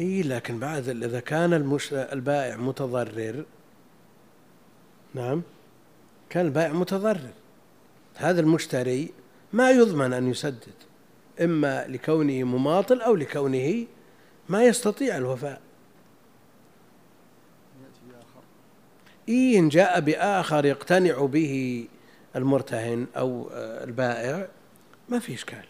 إي 0.00 0.22
لكن 0.22 0.58
بعد 0.58 0.88
إذا 0.88 1.20
كان 1.20 1.54
المش... 1.54 1.92
البائع 1.92 2.56
متضرر 2.56 3.44
نعم 5.14 5.42
كان 6.30 6.46
البائع 6.46 6.72
متضرر. 6.72 7.32
هذا 8.14 8.40
المشتري 8.40 9.12
ما 9.52 9.70
يضمن 9.70 10.12
أن 10.12 10.30
يسدد 10.30 10.74
إما 11.40 11.86
لكونه 11.86 12.44
مماطل 12.44 13.00
أو 13.00 13.16
لكونه 13.16 13.86
ما 14.48 14.64
يستطيع 14.64 15.16
الوفاء. 15.16 15.60
إيه 19.28 19.58
إن 19.58 19.68
جاء 19.68 20.00
بآخر 20.00 20.64
يقتنع 20.64 21.26
به 21.26 21.86
المرتهن 22.36 23.06
أو 23.16 23.48
البائع 23.54 24.48
ما 25.08 25.18
في 25.18 25.34
إشكال. 25.34 25.64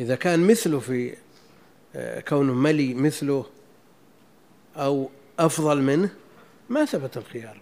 إذا 0.00 0.14
كان 0.14 0.46
مثله 0.46 0.78
في 0.78 1.16
آه، 1.96 2.20
كونه 2.20 2.54
ملي 2.54 2.94
مثله 2.94 3.46
أو 4.76 5.10
أفضل 5.38 5.82
منه 5.82 6.10
ما 6.68 6.84
ثبت 6.84 7.16
الخيار. 7.16 7.60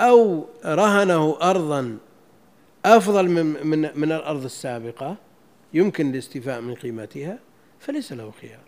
أو 0.00 0.46
رهنه 0.64 1.38
أرضا 1.42 1.98
أفضل 2.84 3.28
من 3.28 3.66
من 3.66 3.90
من 3.94 4.12
الأرض 4.12 4.44
السابقة 4.44 5.16
يمكن 5.74 6.10
الاستيفاء 6.10 6.60
من 6.60 6.74
قيمتها 6.74 7.38
فليس 7.80 8.12
له 8.12 8.32
خيار. 8.40 8.67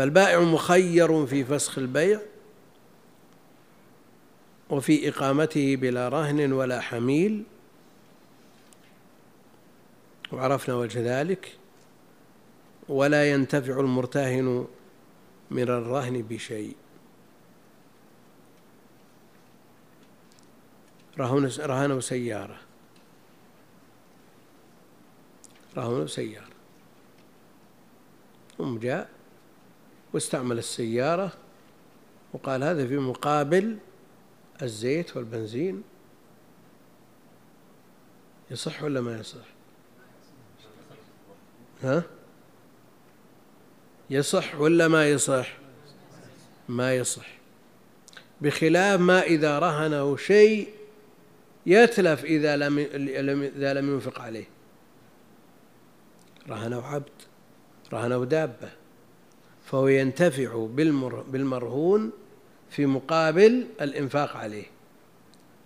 فالبائع 0.00 0.40
مخير 0.40 1.26
في 1.26 1.44
فسخ 1.44 1.78
البيع 1.78 2.20
وفي 4.70 5.08
إقامته 5.08 5.76
بلا 5.76 6.08
رهن 6.08 6.52
ولا 6.52 6.80
حميل. 6.80 7.44
وعرفنا 10.32 10.74
وجه 10.74 11.20
ذلك. 11.20 11.58
ولا 12.88 13.30
ينتفع 13.30 13.80
المرتهن 13.80 14.66
من 15.50 15.62
الرهن 15.62 16.22
بشيء. 16.22 16.76
رهنوا 21.18 22.00
سيارة 22.00 22.60
رهنوا 25.76 26.06
سيارة 26.06 26.54
ثم 28.58 28.78
جاء. 28.78 29.19
واستعمل 30.12 30.58
السيارة 30.58 31.32
وقال 32.32 32.64
هذا 32.64 32.86
في 32.86 32.96
مقابل 32.96 33.78
الزيت 34.62 35.16
والبنزين. 35.16 35.82
يصح 38.50 38.82
ولا 38.82 39.00
ما 39.00 39.18
يصح؟ 39.18 39.46
ها؟ 41.82 42.02
يصح 44.10 44.60
ولا 44.60 44.88
ما 44.88 45.10
يصح؟ 45.10 45.58
ما 46.68 46.96
يصح. 46.96 47.26
بخلاف 48.40 49.00
ما 49.00 49.22
إذا 49.22 49.58
رهنه 49.58 50.16
شيء 50.16 50.74
يتلف 51.66 52.24
إذا 52.24 52.56
لم 52.56 52.78
إذا 52.78 53.74
لم 53.74 53.94
ينفق 53.94 54.20
عليه. 54.20 54.46
رهنه 56.48 56.86
عبد 56.86 57.10
رهنه 57.92 58.24
دابة. 58.24 58.79
فهو 59.70 59.88
ينتفع 59.88 60.66
بالمرهون 61.28 62.10
في 62.70 62.86
مقابل 62.86 63.66
الإنفاق 63.80 64.36
عليه. 64.36 64.64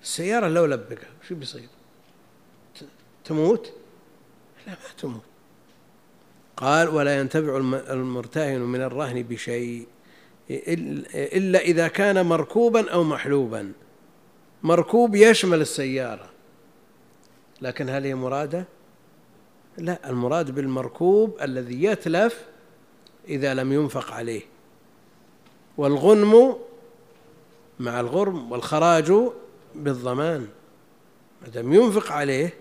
السيارة 0.03 0.49
لو 0.49 0.67
لبقها 0.67 1.09
شو 1.29 1.35
بيصير؟ 1.35 1.69
تموت؟ 3.25 3.73
لا 4.67 4.73
ما 4.73 4.79
تموت. 4.99 5.23
قال 6.57 6.89
ولا 6.89 7.19
ينتفع 7.19 7.57
المرتهن 7.91 8.61
من 8.61 8.81
الرهن 8.81 9.23
بشيء 9.23 9.87
إلا 10.51 11.59
إذا 11.59 11.89
كان 11.89 12.27
مركوبا 12.27 12.91
أو 12.91 13.05
محلوبا. 13.05 13.73
مركوب 14.63 15.15
يشمل 15.15 15.61
السيارة. 15.61 16.31
لكن 17.63 17.89
هل 17.89 18.05
هي 18.05 18.15
مرادة؟ 18.15 18.65
لا 19.79 20.11
المراد 20.11 20.51
بالمركوب 20.51 21.37
الذي 21.43 21.85
يتلف 21.85 22.45
إذا 23.29 23.55
لم 23.55 23.73
ينفق 23.73 24.13
عليه. 24.13 24.43
والغنم 25.77 26.57
مع 27.81 28.01
الغرم 28.01 28.53
والخراج 28.53 29.13
بالضمان. 29.75 30.49
ما 31.43 31.49
دام 31.49 31.73
ينفق 31.73 32.13
عليه 32.13 32.55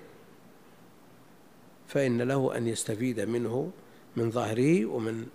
فإن 1.88 2.22
له 2.22 2.58
أن 2.58 2.68
يستفيد 2.68 3.20
منه 3.20 3.72
من 4.16 4.32
ظهره 4.32 4.86
ومن 4.86 5.26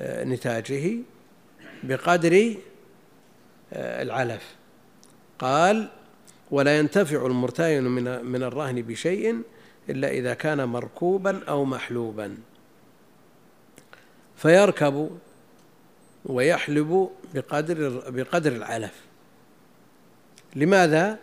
آه، 0.00 0.24
نتاجه 0.24 0.96
بقدر 1.82 2.54
آه، 3.72 4.02
العلف. 4.02 4.56
قال 5.38 5.88
ولا 6.50 6.78
ينتفع 6.78 7.26
المرتهن 7.26 7.84
من 7.84 8.24
من 8.24 8.42
الرهن 8.42 8.82
بشيء 8.82 9.42
إلا 9.90 10.10
إذا 10.10 10.34
كان 10.34 10.64
مركوبا 10.64 11.44
أو 11.48 11.64
محلوبا. 11.64 12.36
فيركب 14.38 15.18
ويحلب 16.24 17.10
بقدر 17.34 18.02
بقدر 18.10 18.52
العلف 18.52 18.94
لماذا؟ 20.56 21.18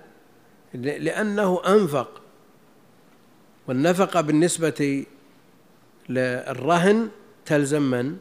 لأنه 0.74 1.62
أنفق 1.68 2.22
والنفقة 3.68 4.22
بالنسبة 4.22 5.06
للرهن 6.10 7.10
تلزم 7.46 7.82
من؟ 7.82 8.18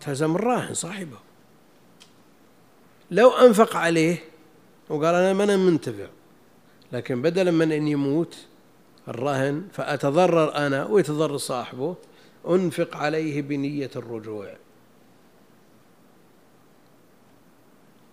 تلزم 0.00 0.36
الراهن 0.36 0.74
صاحبه 0.74 1.18
لو 3.10 3.30
أنفق 3.30 3.76
عليه 3.76 4.18
وقال 4.88 5.14
أنا 5.14 5.32
ما 5.32 5.44
أنا 5.44 5.56
منتفع 5.56 6.06
لكن 6.92 7.22
بدلا 7.22 7.50
من 7.50 7.72
أن 7.72 7.88
يموت 7.88 8.36
الرهن 9.08 9.68
فأتضرر 9.72 10.54
أنا 10.54 10.84
ويتضرر 10.86 11.36
صاحبه 11.36 11.96
أنفق 12.46 12.96
عليه 12.96 13.42
بنية 13.42 13.90
الرجوع. 13.96 14.56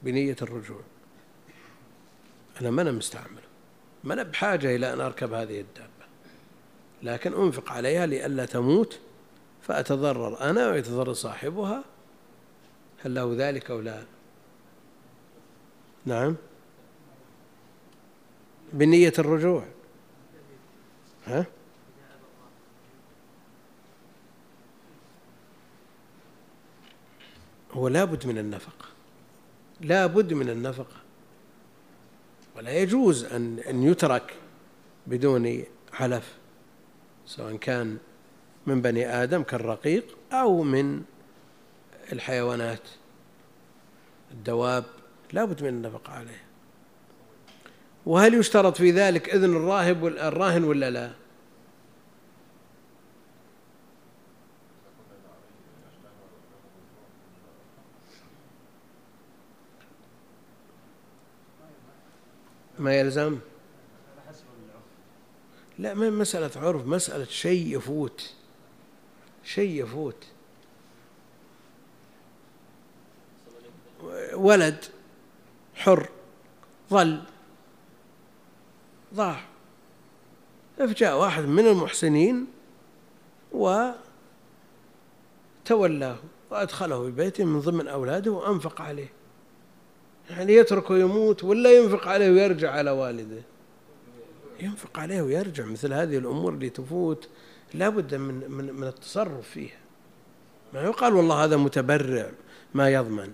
بنية 0.04 0.36
الرجوع. 0.42 0.82
أنا 2.62 2.72
ما 2.72 2.82
أنا 2.82 2.92
مستعمله 2.92 3.46
ما 4.04 4.14
أنا 4.14 4.24
بحاجة 4.24 4.76
إلى 4.76 4.94
أن 4.94 5.02
أركب 5.02 5.34
هذه 5.34 5.62
الدابة. 5.62 5.90
لكن 7.04 7.34
أنفق 7.34 7.72
عليها 7.72 8.06
لئلا 8.06 8.46
تموت 8.46 9.00
فأتضرر 9.62 10.42
أنا 10.42 10.70
ويتضرر 10.70 11.14
صاحبها. 11.14 11.84
هل 13.04 13.16
له 13.16 13.36
ذلك 13.38 13.72
أو 13.72 13.80
لا؟ 13.80 14.04
نعم. 16.06 16.36
بنية 18.74 19.14
الرجوع. 19.20 19.66
ها؟ 21.26 21.46
هو 27.76 27.88
لابد 27.88 28.28
من 28.28 28.38
النفقة. 28.38 28.86
لابد 29.82 30.34
من 30.34 30.50
النفقة. 30.50 30.96
ولا 32.58 32.72
يجوز 32.72 33.24
أن 33.24 33.60
أن 33.60 33.84
يترك 33.84 34.34
بدون 35.08 35.64
علف 35.94 36.34
سواء 37.26 37.56
كان 37.56 37.98
من 38.68 38.82
بني 38.82 39.24
آدم 39.24 39.44
كالرقيق 39.44 40.18
أو 40.32 40.64
من 40.64 41.02
الحيوانات. 42.12 42.82
الدواب 44.32 44.84
لا 45.34 45.46
بد 45.46 45.64
من 45.64 45.70
النفقة 45.70 46.14
عليه. 46.14 46.44
وهل 48.06 48.34
يشترط 48.34 48.78
في 48.78 48.92
ذلك 48.92 49.30
إذن 49.30 49.56
الراهب 49.56 50.06
الراهن 50.06 50.64
ولا 50.64 50.90
لا؟ 50.90 51.12
ما 62.80 63.00
يلزم؟ 63.00 63.40
لا 65.80 65.94
ما 65.94 66.10
مسألة 66.10 66.52
عرف 66.56 66.86
مسألة 66.86 67.26
شيء 67.26 67.78
يفوت. 67.78 68.34
شيء 69.44 69.84
يفوت. 69.84 70.26
ولد 74.34 74.86
حر 75.76 76.10
ظل 76.90 77.24
ضاع 79.14 79.42
فجاء 80.78 81.20
واحد 81.20 81.44
من 81.44 81.68
المحسنين 81.68 82.48
وتولاه 83.52 83.98
وأدخله 86.52 87.04
في 87.04 87.12
بيته 87.12 87.46
من 87.46 87.60
ضمن 87.60 87.88
أولاده 87.88 88.32
وأنفق 88.32 88.82
عليه. 88.82 89.14
يعني 90.30 90.54
يتركه 90.54 90.98
يموت 90.98 91.44
ولا 91.44 91.72
ينفق 91.78 92.08
عليه 92.08 92.32
ويرجع 92.32 92.72
على 92.72 92.92
والده. 92.92 93.42
ينفق 94.60 95.00
عليه 95.00 95.22
ويرجع 95.22 95.66
مثل 95.66 95.94
هذه 95.94 96.18
الأمور 96.18 96.54
اللي 96.54 96.70
تفوت 96.70 97.30
لا 97.74 97.90
بد 97.90 98.16
من, 98.16 98.52
من, 98.52 98.74
من 98.74 98.88
التصرف 98.88 99.50
فيها. 99.50 99.78
ما 100.74 100.84
يقال 100.84 101.14
والله 101.14 101.44
هذا 101.44 101.58
متبرع 101.58 102.32
ما 102.74 102.90
يضمن. 102.90 103.34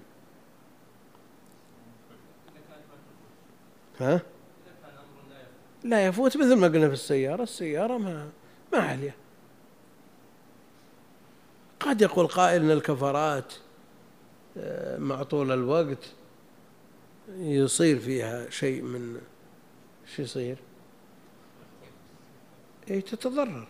ها؟ 3.99 4.21
لا 5.83 6.05
يفوت 6.05 6.37
مثل 6.37 6.55
ما 6.55 6.67
قلنا 6.67 6.87
في 6.87 6.93
السيارة 6.93 7.43
السيارة 7.43 7.97
ما 7.97 8.29
ما 8.73 8.79
عليها 8.79 9.13
قد 11.79 12.01
يقول 12.01 12.27
قائل 12.27 12.61
إن 12.63 12.71
الكفرات 12.71 13.53
آه، 14.57 14.97
مع 14.97 15.23
طول 15.23 15.51
الوقت 15.51 16.11
يصير 17.29 17.99
فيها 17.99 18.49
شيء 18.49 18.81
من 18.81 19.21
شو 20.15 20.21
يصير؟ 20.21 20.57
إي 22.89 23.01
تتضرر. 23.01 23.67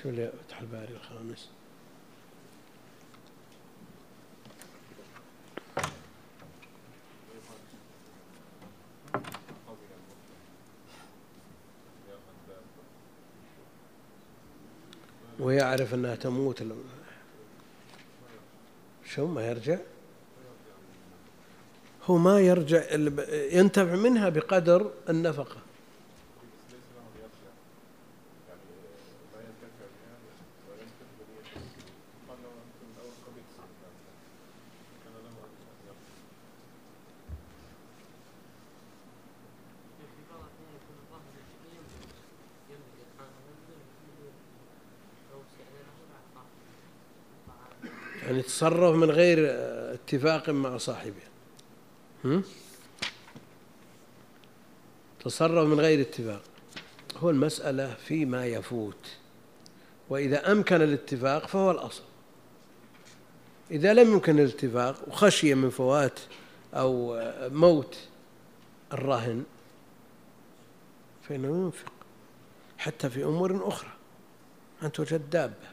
شو 0.03 0.09
اللي 0.09 0.33
فتح 0.49 0.61
الباري 0.61 0.95
الخامس؟ 0.95 1.49
ويعرف 15.49 15.95
أنها 15.95 16.15
تموت 16.15 16.63
شو 19.05 19.27
ما 19.27 19.47
يرجع؟ 19.49 19.79
هو 22.07 22.17
ما 22.17 22.41
يرجع 22.41 22.83
ينتفع 23.53 23.95
منها 23.95 24.29
بقدر 24.29 24.91
النفقة. 25.09 25.57
تصرف 48.59 48.97
من 48.97 49.11
غير 49.11 49.39
اتفاق 49.95 50.51
مع 50.51 50.77
صاحبه. 50.77 51.23
تصرف 55.25 55.69
من 55.69 55.81
غير 55.81 56.01
اتفاق. 56.01 56.43
هو 57.17 57.31
المسألة 57.31 57.95
فيما 57.95 58.47
يفوت. 58.47 59.07
وإذا 60.09 60.53
أمكن 60.53 60.83
الاتفاق 60.83 61.47
فهو 61.47 61.71
الأصل. 61.71 62.03
إذا 63.71 63.95
لم 63.95 64.13
يمكن 64.13 64.39
الاتفاق 64.39 65.09
وخشي 65.09 65.55
من 65.55 65.71
فوات 65.71 66.21
أو 66.75 67.21
موت 67.41 67.99
الراهن 68.93 69.45
فإنه 71.29 71.49
ينفق. 71.49 71.93
حتى 72.79 73.11
في 73.11 73.25
أمور 73.25 73.69
أخرى. 73.69 73.93
أنت 74.83 75.01
وجدت 75.01 75.33
دابة 75.33 75.69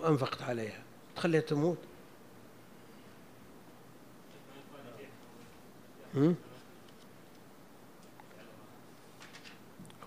وأنفقت 0.00 0.42
عليها. 0.42 0.82
تخليها 1.16 1.40
تموت. 1.40 1.78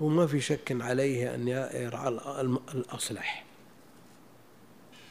هو 0.01 0.07
ما 0.07 0.27
في 0.27 0.41
شك 0.41 0.77
عليه 0.81 1.35
أن 1.35 1.47
يرعى 1.47 2.07
الأصلح. 2.73 3.45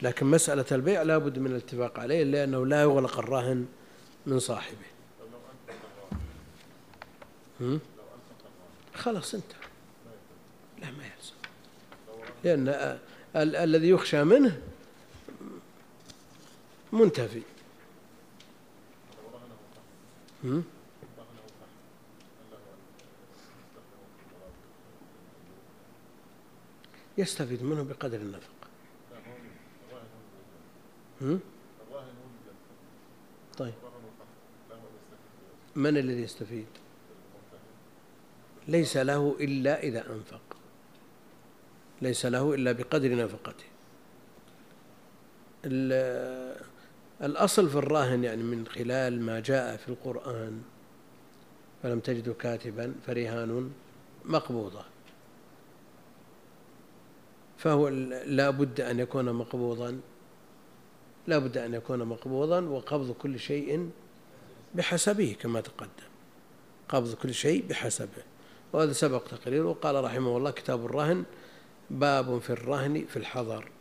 لكن 0.01 0.25
مسألة 0.25 0.65
البيع 0.71 1.01
لا 1.01 1.17
بد 1.17 1.39
من 1.39 1.51
الاتفاق 1.51 1.99
عليه 1.99 2.23
لأنه 2.23 2.65
لا 2.65 2.81
يغلق 2.81 3.19
الراهن 3.19 3.67
من 4.25 4.39
صاحبه. 4.39 4.77
خلاص 8.95 9.33
انتهى. 9.33 9.59
لا 10.81 10.91
ما 10.91 11.03
يلزم 11.03 11.35
لأن 12.43 12.99
الذي 13.35 13.89
يخشى 13.89 14.23
منه 14.23 14.61
منتفي. 16.93 17.41
يستفيد 27.17 27.63
منه 27.63 27.83
بقدر 27.83 28.17
النفقة 28.17 28.53
طيب. 33.57 33.73
من 35.75 35.97
الذي 35.97 36.21
يستفيد؟ 36.21 36.65
ليس 38.67 38.97
له 38.97 39.35
إلا 39.39 39.83
إذا 39.83 40.11
أنفق. 40.13 40.41
ليس 42.01 42.25
له 42.25 42.53
إلا 42.53 42.71
بقدر 42.71 43.15
نفقته. 43.15 43.65
الأصل 47.23 47.69
في 47.69 47.75
الراهن 47.75 48.23
يعني 48.23 48.43
من 48.43 48.67
خلال 48.67 49.21
ما 49.21 49.39
جاء 49.39 49.77
في 49.77 49.89
القرآن 49.89 50.61
فلم 51.83 51.99
تجدوا 51.99 52.33
كاتبا 52.33 52.95
فرهان 53.07 53.71
مقبوضة. 54.25 54.85
فهو 57.57 57.87
لا 58.25 58.49
بد 58.49 58.81
أن 58.81 58.99
يكون 58.99 59.33
مقبوضا 59.33 59.99
لا 61.27 61.37
بد 61.37 61.57
أن 61.57 61.73
يكون 61.73 62.03
مقبوضا 62.03 62.61
وقبض 62.61 63.11
كل 63.11 63.39
شيء 63.39 63.89
بحسبه 64.75 65.35
كما 65.39 65.61
تقدم. 65.61 66.09
قبض 66.89 67.13
كل 67.13 67.33
شيء 67.33 67.67
بحسبه. 67.67 68.23
وهذا 68.73 68.93
سبق 68.93 69.23
تقريره. 69.23 69.65
وقال 69.65 70.03
رحمه 70.03 70.37
الله 70.37 70.51
كتاب 70.51 70.85
الرهن 70.85 71.23
باب 71.89 72.39
في 72.39 72.49
الرهن 72.49 73.05
في 73.05 73.17
الحضر. 73.17 73.71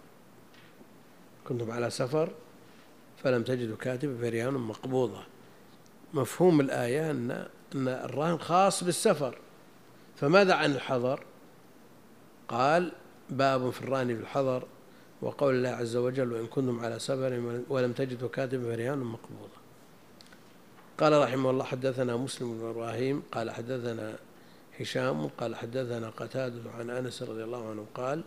كنتم 1.44 1.70
على 1.70 1.90
سفر؟ 1.90 2.32
فلم 3.24 3.42
تجدوا 3.42 3.76
كاتبا 3.76 4.30
فرهان 4.30 4.54
مقبوضة. 4.54 5.22
مفهوم 6.14 6.60
الآية 6.60 7.10
أن 7.10 7.30
أن 7.74 7.88
الرهن 7.88 8.38
خاص 8.38 8.84
بالسفر. 8.84 9.38
فماذا 10.16 10.54
عن 10.54 10.72
الحضر؟ 10.72 11.24
قال 12.48 12.92
باب 13.30 13.70
في 13.70 13.82
الرهن 13.82 14.06
في 14.06 14.22
الحضر 14.22 14.66
وقول 15.22 15.54
الله 15.54 15.68
عز 15.68 15.96
وجل 15.96 16.32
وإن 16.32 16.46
كنتم 16.46 16.80
على 16.80 16.98
سفر 16.98 17.62
ولم 17.68 17.92
تجدوا 17.92 18.28
كاتبا 18.28 18.76
فرهان 18.76 18.98
مقبوضة. 18.98 19.62
قال 20.98 21.22
رحمه 21.22 21.50
الله 21.50 21.64
حدثنا 21.64 22.16
مسلم 22.16 22.58
بن 22.58 22.68
إبراهيم 22.68 23.22
قال 23.32 23.50
حدثنا 23.50 24.16
هشام 24.80 25.26
قال 25.28 25.56
حدثنا 25.56 26.10
قتادة 26.10 26.70
عن 26.78 26.90
أنس 26.90 27.22
رضي 27.22 27.44
الله 27.44 27.70
عنه 27.70 27.86
قال 27.94 28.24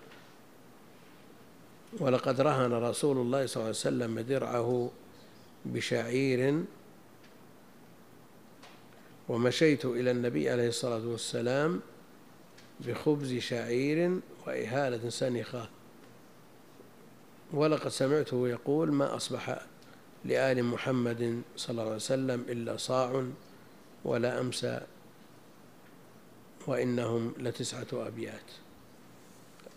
ولقد 2.00 2.42
رهن 2.42 2.74
رسول 2.74 3.18
الله 3.18 3.46
صلى 3.46 3.56
الله 3.56 3.66
عليه 3.66 3.70
وسلم 3.70 4.20
درعه 4.20 4.92
بشعير 5.66 6.64
ومشيت 9.30 9.86
إلى 9.86 10.12
النبي 10.12 10.50
عليه 10.50 10.68
الصلاة 10.68 11.08
والسلام 11.08 11.82
بخبز 12.80 13.34
شعير 13.34 14.20
وإهالة 14.48 15.10
سنخة. 15.10 15.70
ولقد 17.54 17.88
سمعته 17.88 18.48
يقول 18.48 18.92
ما 18.92 19.16
أصبح 19.16 19.66
لآل 20.26 20.64
محمد 20.66 21.42
صلى 21.58 21.72
الله 21.72 21.84
عليه 21.84 21.96
وسلم 21.96 22.46
إلا 22.50 22.78
صاع 22.78 23.26
ولا 24.06 24.40
أمسى 24.42 24.82
وإنهم 26.68 27.34
لتسعة 27.40 27.88
أبيات. 27.94 28.52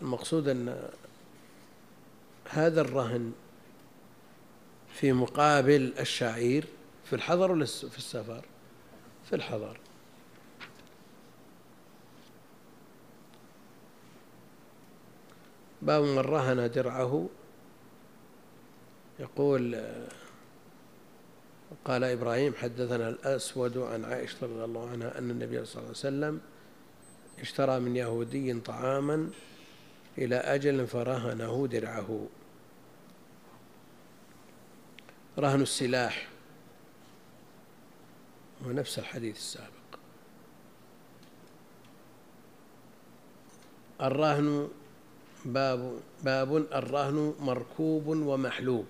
المقصود 0.01 0.47
أن 0.47 0.89
هذا 2.51 2.81
الرهن 2.81 3.31
في 4.93 5.11
مقابل 5.13 5.93
الشعير 5.99 6.65
في 7.05 7.15
الحضر 7.15 7.51
ولا 7.51 7.65
في 7.65 7.97
السفر؟ 7.97 8.45
في 9.29 9.35
الحضر. 9.35 9.79
باب 15.81 16.03
من 16.03 16.19
رهن 16.19 16.71
درعه 16.71 17.29
يقول 19.19 19.83
قال 21.85 22.03
إبراهيم 22.03 22.53
حدثنا 22.53 23.09
الأسود 23.09 23.77
عن 23.77 24.05
عائشة 24.05 24.37
رضي 24.41 24.63
الله 24.63 24.89
عنها 24.89 25.17
أن 25.17 25.31
النبي 25.31 25.65
صلى 25.65 25.75
الله 25.75 25.87
عليه 25.87 25.89
وسلم 25.89 26.41
اشترى 27.39 27.79
من 27.79 27.95
يهودي 27.95 28.59
طعاما 28.59 29.29
إلى 30.17 30.35
أجل 30.35 30.87
فرهنه 30.87 31.67
درعه. 31.67 32.27
رهن 35.39 35.61
السلاح. 35.61 36.27
ونفس 38.65 38.99
الحديث 38.99 39.37
السابق. 39.37 39.99
الرهن 44.01 44.69
باب 45.45 46.01
باب 46.23 46.55
الرهن 46.55 47.35
مركوب 47.39 48.07
ومحلوب. 48.07 48.85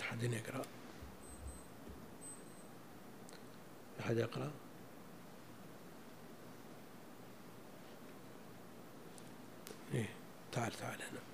أحد 0.00 0.22
يقرأ. 0.22 0.64
أحد 4.00 4.16
يقرأ. 4.16 4.50
إيه 9.94 10.08
تعال 10.52 10.72
تعال 10.72 11.02
هنا. 11.02 11.25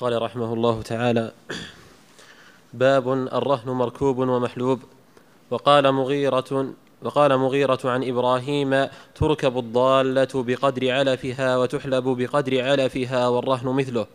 قال 0.00 0.22
رحمه 0.22 0.54
الله 0.54 0.82
تعالى 0.82 1.32
باب 2.74 3.12
الرهن 3.12 3.70
مركوب 3.70 4.18
ومحلوب 4.18 4.80
وقال 5.50 5.92
مغيرة 5.92 6.66
وقال 7.02 7.36
مغيرة 7.36 7.78
عن 7.84 8.08
إبراهيم 8.08 8.86
تركب 9.14 9.58
الضالة 9.58 10.28
بقدر 10.34 10.90
علفها 10.90 11.56
وتحلب 11.56 12.04
بقدر 12.04 12.64
علفها 12.64 13.28
والرهن 13.28 13.68
مثله. 13.68 14.06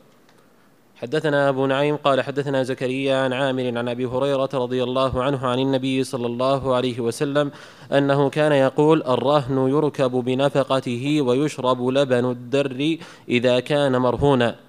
حدثنا 0.95 1.49
أبو 1.49 1.65
نعيم 1.65 1.95
قال 1.95 2.21
حدثنا 2.21 2.63
زكريا 2.63 3.17
عن 3.17 3.33
عامر 3.33 3.77
عن 3.77 3.89
أبي 3.89 4.05
هريرة 4.05 4.49
رضي 4.53 4.83
الله 4.83 5.23
عنه 5.23 5.47
عن 5.47 5.59
النبي 5.59 6.03
صلى 6.03 6.25
الله 6.25 6.75
عليه 6.75 6.99
وسلم 6.99 7.51
أنه 7.91 8.29
كان 8.29 8.51
يقول 8.51 9.03
الرهن 9.03 9.69
يركب 9.69 10.11
بنفقته 10.11 11.21
ويشرب 11.21 11.87
لبن 11.87 12.31
الدر 12.31 12.97
إذا 13.29 13.59
كان 13.59 13.97
مرهونا. 13.97 14.64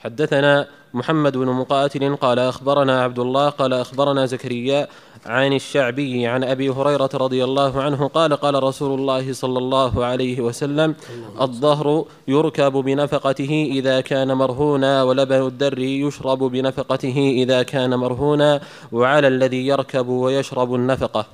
حدثنا 0.00 0.66
محمد 0.94 1.36
بن 1.36 1.46
مقاتل 1.46 2.16
قال 2.16 2.38
أخبرنا 2.38 3.02
عبد 3.02 3.18
الله 3.18 3.48
قال 3.48 3.72
أخبرنا 3.72 4.26
زكريا 4.26 4.88
عن 5.26 5.52
الشعبي 5.52 6.26
عن 6.26 6.44
أبي 6.44 6.70
هريرة 6.70 7.10
رضي 7.14 7.44
الله 7.44 7.82
عنه 7.82 8.08
قال 8.08 8.36
قال 8.36 8.62
رسول 8.62 9.00
الله 9.00 9.32
صلى 9.32 9.58
الله 9.58 10.04
عليه 10.04 10.40
وسلم 10.40 10.94
الظهر 11.40 12.04
يركب 12.28 12.72
بنفقته 12.72 13.68
إذا 13.72 14.00
كان 14.00 14.32
مرهونا 14.32 15.02
ولبن 15.02 15.46
الدر 15.46 15.78
يشرب 15.78 16.38
بنفقته 16.38 17.34
إذا 17.42 17.62
كان 17.62 17.94
مرهونا 17.94 18.60
وعلى 18.92 19.28
الذي 19.28 19.66
يركب 19.66 20.08
ويشرب 20.08 20.74
النفقة. 20.74 21.26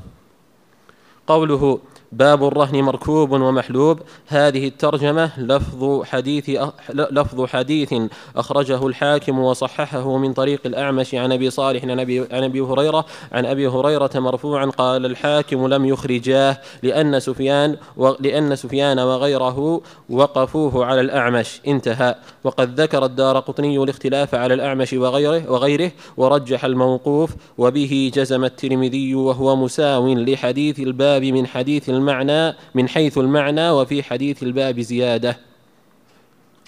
قوله 1.27 1.79
باب 2.13 2.45
الرهن 2.45 2.83
مركوب 2.83 3.33
ومحلوب. 3.33 4.01
هذه 4.27 4.69
الترجمة 4.69 5.41
لفظ 5.41 6.03
حديث 6.03 6.51
لفظ 6.91 7.45
حديث 7.45 7.95
أخرجه 8.37 8.87
الحاكم 8.87 9.39
وصححه 9.39 10.19
من 10.19 10.33
طريق 10.33 10.61
الأعمش 10.67 11.15
عن 11.15 11.33
أبي 11.33 11.51
صالح 11.51 11.85
عن 11.85 12.01
أبي 12.01 12.21
عن 12.21 12.45
أبي 12.45 12.61
هريرة. 12.61 13.05
عن 13.33 13.47
أبي 13.47 13.67
هريرة 13.69 14.11
مرفوعا 14.15 14.67
قال 14.67 15.07
الحاكم 15.07 15.67
لم 15.67 15.85
يخرجاه 15.85 16.59
لأن 16.83 17.21
سفيان 17.21 17.77
لأن 18.21 18.57
سفيان 18.57 18.99
وغيره 18.99 19.81
وقفوه 20.11 20.85
على 20.85 21.01
الأعمش. 21.01 21.61
انتهى. 21.67 22.15
وقد 22.45 22.81
ذكر 22.81 23.05
الدار 23.05 23.39
قطني 23.39 23.83
الاختلاف 23.83 24.35
على 24.35 24.55
الأعمش 24.55 24.93
وغيره 24.93 25.51
وغيره 25.51 25.93
ورجح 26.17 26.65
الموقوف. 26.65 27.31
وبه 27.59 28.11
جزم 28.15 28.45
الترمذي 28.45 29.15
وهو 29.15 29.57
مساو 29.57 30.15
لحديث 30.15 30.81
الباب 30.81 31.25
من 31.25 31.47
حديث 31.47 31.89
المعنى 32.03 32.57
من 32.75 32.89
حيث 32.89 33.19
المعنى 33.19 33.71
وفي 33.71 34.03
حديث 34.03 34.43
الباب 34.43 34.81
زيادة. 34.81 35.39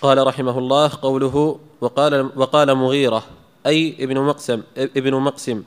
قال 0.02 0.26
رحمه 0.26 0.58
الله 0.58 0.90
قوله 1.02 1.58
وقال 1.80 2.30
وقال 2.36 2.74
مغيرة 2.74 3.24
أي 3.66 3.96
ابن 4.00 4.18
مقسم 4.20 4.62
ابن 4.76 5.14
مقسم 5.14 5.62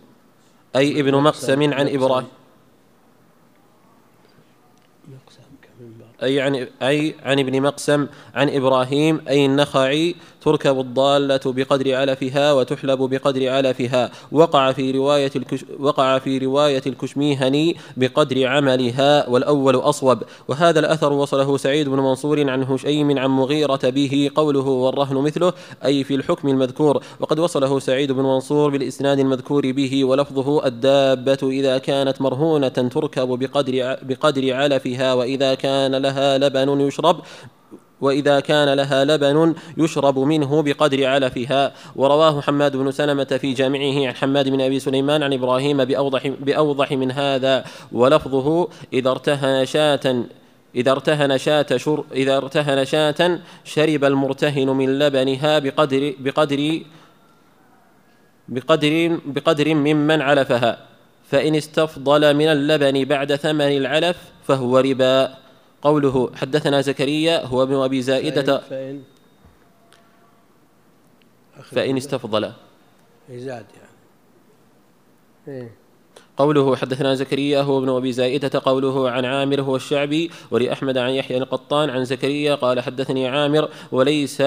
أي 0.75 0.99
ابن 0.99 1.15
مقسم 1.15 1.73
عن 1.73 1.87
إبراهيم. 1.87 2.27
أي 6.23 6.41
عن 6.41 6.67
أي 6.81 7.15
عن 7.23 7.39
ابن 7.39 7.61
مقسم 7.61 8.07
عن 8.35 8.49
إبراهيم 8.49 9.21
أي 9.27 9.45
النخعي 9.45 10.15
تركب 10.47 10.79
الضالة 10.79 11.39
بقدر 11.45 11.95
علفها 11.95 12.53
وتحلب 12.53 12.99
بقدر 12.99 13.49
علفها. 13.49 14.11
وقع 14.31 14.71
في 14.71 14.91
رواية 14.91 15.31
الكش 15.35 15.65
وقع 15.79 16.19
في 16.19 16.37
رواية 16.37 16.81
الكشميهني 16.87 17.75
بقدر 17.97 18.47
عملها 18.47 19.29
والأول 19.29 19.75
أصوب. 19.75 20.19
وهذا 20.47 20.79
الأثر 20.79 21.13
وصله 21.13 21.57
سعيد 21.57 21.89
بن 21.89 21.99
منصور 21.99 22.49
عن 22.49 22.63
هشيم 22.63 23.19
عن 23.19 23.29
مغيرة 23.29 23.79
به 23.83 24.31
قوله 24.35 24.67
والرهن 24.67 25.15
مثله 25.15 25.53
أي 25.85 26.03
في 26.03 26.15
الحكم 26.15 26.47
المذكور. 26.47 27.03
وقد 27.19 27.39
وصله 27.39 27.79
سعيد 27.79 28.11
بن 28.11 28.23
منصور 28.23 28.69
بالإسناد 28.69 29.19
المذكور 29.19 29.71
به 29.71 30.05
ولفظه 30.05 30.65
الدابة 30.67 31.39
إذا 31.43 31.77
كانت 31.77 32.21
مرهونة 32.21 32.67
تركب 32.67 33.27
بقدر 33.27 33.97
بقدر 34.01 34.53
علفها 34.53 35.13
وإذا 35.13 35.55
كان 35.55 35.95
لها 35.95 36.37
لبن 36.37 36.81
يشرب 36.81 37.21
وإذا 38.01 38.39
كان 38.39 38.73
لها 38.73 39.05
لبن 39.05 39.55
يشرب 39.77 40.19
منه 40.19 40.61
بقدر 40.61 41.05
علفها. 41.05 41.73
ورواه 41.95 42.41
حماد 42.41 42.77
بن 42.77 42.91
سلمة 42.91 43.23
في 43.41 43.53
جامعه 43.53 44.07
عن 44.07 44.15
حماد 44.15 44.49
بن 44.49 44.61
أبي 44.61 44.79
سليمان 44.79 45.23
عن 45.23 45.33
إبراهيم 45.33 45.85
بأوضح, 45.85 46.27
بأوضح 46.27 46.91
من 46.91 47.11
هذا. 47.11 47.65
ولفظه 47.91 48.67
إذا 48.93 49.09
ارتهن 49.09 49.65
شاة 49.65 50.23
إذا 50.75 50.91
ارتهن 50.91 51.37
شاة 51.37 51.77
شر 51.77 52.03
إذا 52.13 52.37
ارتهن 52.37 52.85
شاة 52.85 53.39
شرب 53.63 54.03
المرتهن 54.03 54.67
من 54.67 54.99
لبنها 54.99 55.59
بقدر 55.59 56.13
بقدر 56.19 56.81
بقدر 58.47 59.19
بقدر 59.25 59.75
ممن 59.75 60.21
علفها. 60.21 60.77
فإن 61.31 61.55
استفضل 61.55 62.33
من 62.33 62.47
اللبن 62.47 63.05
بعد 63.05 63.35
ثمن 63.35 63.77
العلف 63.77 64.17
فهو 64.47 64.79
ربا. 64.79 65.46
قوله 65.81 66.31
حدثنا 66.35 66.81
زكريا 66.81 67.45
هو 67.45 67.63
ابن 67.63 67.75
أبي 67.75 68.01
زائدة. 68.01 68.57
فإن 68.57 69.03
فإن 71.63 71.97
استفضل. 71.97 72.51
زاد 73.29 73.65
يعني. 73.75 73.97
إيه 75.47 75.71
قوله 76.37 76.75
حدثنا 76.75 77.15
زكريا 77.15 77.61
هو 77.61 77.79
ابن 77.79 77.89
أبي 77.89 78.11
زائدة. 78.11 78.61
قوله 78.65 79.11
عن 79.11 79.25
عامر 79.25 79.61
هو 79.61 79.75
الشعبي. 79.75 80.31
ولأحمد 80.51 80.97
عن 80.97 81.09
يحيى 81.09 81.37
القطان 81.37 81.89
عن 81.89 82.05
زكريا 82.05 82.55
قال 82.55 82.81
حدثني 82.81 83.27
عامر 83.27 83.69
وليس 83.91 84.43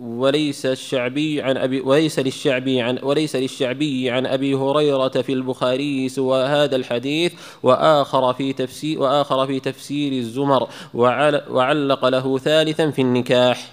وليس 0.00 0.66
الشعبي 0.66 1.42
عن 1.42 1.56
ابي 1.56 1.80
وليس 1.80 2.18
للشعبي 2.18 2.80
عن 2.80 2.98
وليس 3.02 3.36
للشعبي 3.36 4.10
عن 4.10 4.26
أبي 4.26 4.54
هريرة 4.54 5.08
في 5.08 5.32
البخاري 5.32 6.08
سوى 6.08 6.44
هذا 6.44 6.76
الحديث 6.76 7.32
وآخر 7.62 8.34
في 8.34 8.52
تفسير 8.52 9.00
وآخر 9.00 9.46
في 9.46 9.60
تفسير 9.60 10.12
الزمر 10.12 10.68
وعل 10.94 11.42
وعلق 11.50 12.08
له 12.08 12.38
ثالثا 12.38 12.90
في 12.90 13.02
النكاح. 13.02 13.72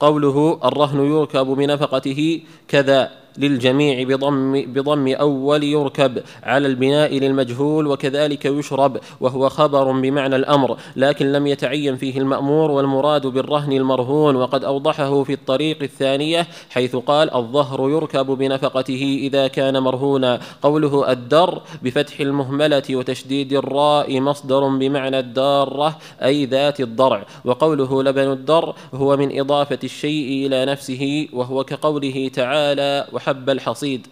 قوله 0.00 0.60
الرهن 0.64 1.06
يركب 1.06 1.46
بنفقته 1.46 2.42
كذا. 2.68 3.21
للجميع 3.38 4.02
بضم 4.02 4.62
بضم 4.72 5.08
أول 5.08 5.64
يركب 5.64 6.22
على 6.42 6.66
البناء 6.66 7.18
للمجهول 7.18 7.86
وكذلك 7.86 8.44
يشرب 8.44 9.00
وهو 9.20 9.48
خبر 9.48 9.92
بمعنى 9.92 10.36
الأمر 10.36 10.76
لكن 10.96 11.32
لم 11.32 11.46
يتعين 11.46 11.96
فيه 11.96 12.18
المأمور 12.18 12.70
والمراد 12.70 13.26
بالرهن 13.26 13.72
المرهون 13.72 14.36
وقد 14.36 14.64
أوضحه 14.64 15.22
في 15.22 15.32
الطريق 15.32 15.82
الثانية 15.82 16.46
حيث 16.70 16.96
قال 16.96 17.34
الظهر 17.34 17.90
يركب 17.90 18.26
بنفقته 18.26 19.18
إذا 19.22 19.46
كان 19.46 19.78
مرهونا. 19.78 20.40
قوله 20.62 21.12
الدر 21.12 21.60
بفتح 21.82 22.20
المهملة 22.20 22.82
وتشديد 22.90 23.52
الراء 23.52 24.20
مصدر 24.20 24.68
بمعنى 24.68 25.18
الدارة 25.18 25.98
أي 26.22 26.44
ذات 26.44 26.80
الضرع. 26.80 27.26
وقوله 27.44 28.02
لبن 28.02 28.32
الدر 28.32 28.74
هو 28.94 29.16
من 29.16 29.40
إضافة 29.40 29.78
الشيء 29.84 30.46
إلى 30.46 30.64
نفسه 30.64 31.28
وهو 31.32 31.64
كقوله 31.64 32.30
تعالى 32.34 33.06
وحب 33.22 33.50
الحصيد. 33.50 34.06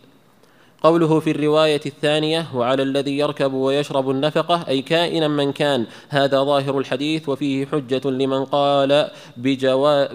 قوله 0.82 1.20
في 1.20 1.30
الرواية 1.30 1.80
الثانية 1.86 2.46
وعلى 2.54 2.82
الذي 2.82 3.18
يركب 3.18 3.52
ويشرب 3.52 4.10
النفقة 4.10 4.64
أي 4.68 4.82
كائنا 4.82 5.28
من 5.28 5.52
كان 5.52 5.86
هذا 6.08 6.42
ظاهر 6.42 6.78
الحديث 6.78 7.28
وفيه 7.28 7.66
حجة 7.66 8.10
لمن 8.10 8.44
قال 8.44 9.10
بجوا 9.36 10.06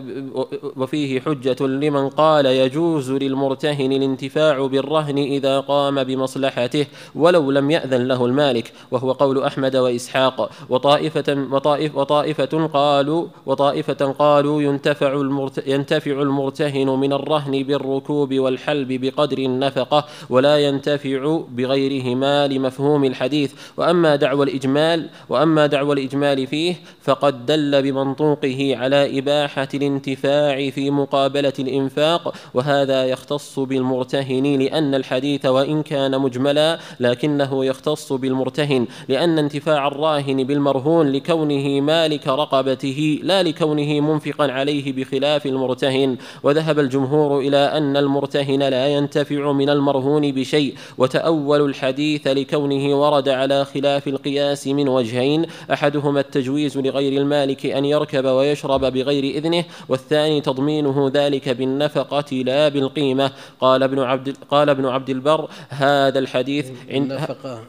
وفيه 0.77 1.19
حجة 1.19 1.55
لمن 1.67 2.09
قال 2.09 2.45
يجوز 2.45 3.11
للمرتهن 3.11 3.91
الانتفاع 3.91 4.65
بالرهن 4.65 5.17
إذا 5.17 5.59
قام 5.59 6.03
بمصلحته 6.03 6.85
ولو 7.15 7.51
لم 7.51 7.71
يأذن 7.71 8.07
له 8.07 8.25
المالك 8.25 8.73
وهو 8.91 9.11
قول 9.11 9.43
أحمد 9.43 9.75
وإسحاق. 9.75 10.49
وطائفة 10.69 11.47
وطائف 11.51 11.95
وطائفة 11.95 12.67
قالوا 12.67 13.27
وطائفة 13.45 14.13
قالوا 14.19 14.61
ينتفع 14.61 15.13
المرت 15.13 15.67
ينتفع 15.67 16.21
المرتهن 16.21 16.87
من 16.87 17.13
الرهن 17.13 17.63
بالركوب 17.63 18.33
والحلب 18.33 18.93
بقدر 18.93 19.37
النفقة 19.37 20.05
ولا 20.29 20.54
ينتفع 20.57 21.41
بغيرهما 21.49 22.47
لمفهوم 22.47 23.03
الحديث. 23.03 23.53
وأما 23.77 24.15
دعوى 24.15 24.45
الإجمال 24.45 25.09
وأما 25.29 25.65
دعوى 25.65 25.93
الإجمال 25.93 26.47
فيه 26.47 26.75
فقد 27.01 27.45
دل 27.45 27.81
بمنطوقه 27.81 28.75
على 28.77 29.19
إباحة 29.19 29.67
الانتفاع 29.73 30.69
في 30.69 30.91
مقابلة 30.91 31.53
الإنفاق. 31.59 32.33
وهذا 32.53 33.05
يختص 33.05 33.59
بالمرتهن 33.59 34.59
لأن 34.59 34.95
الحديث 34.95 35.45
وإن 35.45 35.83
كان 35.83 36.21
مجملا 36.21 36.79
لكنه 36.99 37.65
يختص 37.65 38.13
بالمرتهن 38.13 38.87
لأن 39.09 39.39
انتفاع 39.39 39.87
الراهن 39.87 40.43
بالمرهون 40.43 41.11
لكونه 41.11 41.81
مالك 41.81 42.27
رقبته 42.27 43.19
لا 43.23 43.43
لكونه 43.43 43.99
منفقا 43.99 44.51
عليه 44.51 44.93
بخلاف 44.93 45.45
المرتهن. 45.45 46.17
وذهب 46.43 46.79
الجمهور 46.79 47.39
إلى 47.39 47.57
أن 47.57 47.97
المرتهن 47.97 48.63
لا 48.63 48.87
ينتفع 48.87 49.51
من 49.51 49.69
المرهون 49.69 50.31
بشيء 50.45 50.75
وتأول 50.97 51.61
الحديث 51.61 52.27
لكونه 52.27 53.01
ورد 53.01 53.29
على 53.29 53.65
خلاف 53.65 54.07
القياس 54.07 54.67
من 54.67 54.87
وجهين 54.87 55.45
أحدهما 55.73 56.19
التجويز 56.19 56.77
لغير 56.77 57.21
المالك 57.21 57.65
أن 57.65 57.85
يركب 57.85 58.25
ويشرب 58.25 58.81
بغير 58.81 59.23
إذنه 59.23 59.65
والثاني 59.89 60.41
تضمينه 60.41 61.11
ذلك 61.13 61.49
بالنفقة 61.49 62.35
لا 62.35 62.69
بالقيمة. 62.69 63.31
قال 63.59 63.83
ابن 63.83 63.99
عبد 63.99 64.37
قال 64.49 64.69
ابن 64.69 64.85
عبد 64.85 65.09
البر 65.09 65.49
هذا 65.69 66.19
الحديث 66.19 66.71
عند 66.89 67.11
النفقة. 67.11 67.63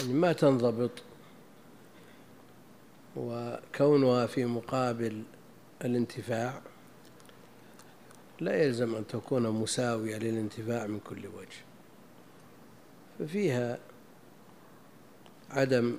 يعني 0.00 0.12
ما 0.12 0.32
تنضبط. 0.32 0.90
وكونها 3.16 4.26
في 4.26 4.44
مقابل 4.44 5.22
الانتفاع 5.84 6.60
لا 8.40 8.62
يلزم 8.62 8.94
أن 8.94 9.06
تكون 9.06 9.50
مساوية 9.50 10.16
للانتفاع 10.16 10.86
من 10.86 11.00
كل 11.00 11.26
وجه. 11.26 11.64
ففيها 13.18 13.78
عدم 15.50 15.98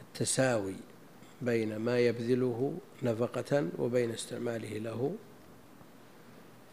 التساوي 0.00 0.74
بين 1.42 1.76
ما 1.76 1.98
يبذله 1.98 2.78
نفقة 3.02 3.68
وبين 3.78 4.10
استعماله 4.10 4.78
له. 4.78 5.14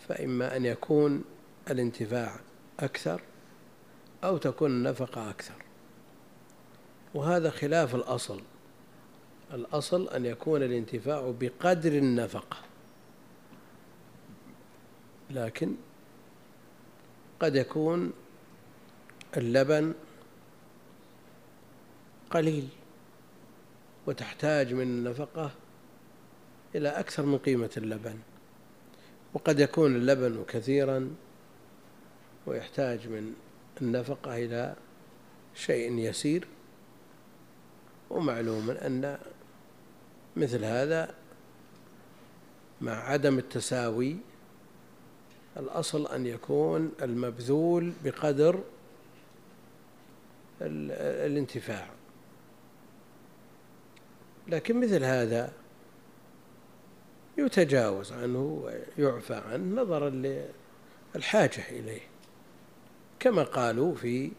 فإما 0.07 0.55
أن 0.57 0.65
يكون 0.65 1.23
الانتفاع 1.69 2.39
أكثر 2.79 3.21
أو 4.23 4.38
تكون 4.38 4.71
النفقة 4.71 5.29
أكثر. 5.29 5.63
وهذا 7.13 7.49
خلاف 7.49 7.95
الأصل. 7.95 8.41
الأصل 9.53 10.09
أن 10.09 10.25
يكون 10.25 10.63
الانتفاع 10.63 11.34
بقدر 11.39 11.91
النفقة. 11.91 12.57
لكن 15.34 15.75
قد 17.39 17.55
يكون 17.55 18.13
اللبن 19.38 19.93
قليل 22.31 22.67
وتحتاج 24.07 24.73
من 24.73 24.81
النفقة 24.81 25.51
إلى 26.75 26.89
أكثر 26.89 27.25
من 27.25 27.38
قيمة 27.38 27.69
اللبن 27.77 28.19
وقد 29.34 29.59
يكون 29.59 29.95
اللبن 29.95 30.43
كثيرا 30.47 31.15
ويحتاج 32.45 33.07
من 33.07 33.34
النفقة 33.81 34.36
إلى 34.36 34.75
شيء 35.55 35.91
يسير 35.97 36.47
ومعلوم 38.09 38.69
أن 38.69 39.17
مثل 40.36 40.65
هذا 40.65 41.15
مع 42.81 42.93
عدم 42.93 43.38
التساوي 43.38 44.17
الأصل 45.58 46.08
أن 46.08 46.26
يكون 46.26 46.91
المبذول 47.01 47.93
بقدر 48.04 48.64
الانتفاع. 50.62 51.89
لكن 54.47 54.80
مثل 54.80 55.04
هذا 55.04 55.54
يتجاوز 57.38 58.14
عنه 58.14 58.39
ويعفى 58.97 59.36
عنه 59.36 59.82
نظرا 59.82 60.10
للحاجة 61.16 61.70
إليه 61.70 62.01
كما 63.20 63.43
قالوا 63.43 63.95
في 63.95 64.32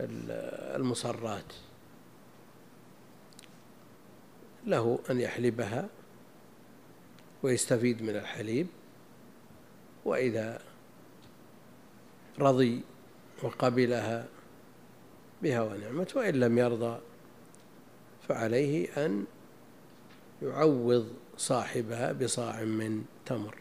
المصرات. 0.00 1.52
له 4.66 4.98
أن 5.10 5.20
يحلبها 5.20 5.88
ويستفيد 7.42 8.02
من 8.02 8.16
الحليب. 8.16 8.66
وإذا 10.06 10.60
رضي 12.38 12.80
وقبلها 13.42 14.28
بها 15.42 15.62
ونعمت 15.62 16.16
وإن 16.16 16.34
لم 16.34 16.58
يرضى 16.58 16.98
فعليه 18.28 19.06
أن 19.06 19.24
يعوض 20.42 21.08
صاحبها 21.36 22.12
بصاع 22.12 22.62
من 22.64 23.04
تمر. 23.26 23.54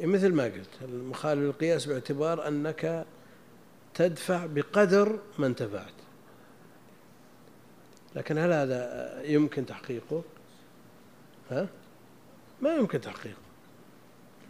إيه، 0.00 0.06
مثل 0.06 0.32
ما 0.32 0.44
قلت 0.44 0.68
المخالف 0.82 1.40
للقياس 1.40 1.86
باعتبار 1.86 2.48
أنك 2.48 3.06
تدفع 3.94 4.46
بقدر 4.46 5.18
ما 5.38 5.46
انتفعت. 5.46 6.05
لكن 8.16 8.38
هل 8.38 8.52
هذا 8.52 9.22
يمكن 9.24 9.66
تحقيقه؟ 9.66 10.22
ها؟ 11.50 11.68
ما 12.62 12.74
يمكن 12.74 13.00
تحقيقه. 13.00 13.38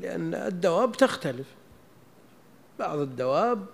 لأن 0.00 0.34
الدواب 0.34 0.92
تختلف. 0.92 1.46
بعض 2.78 2.98
الدواب 2.98 3.66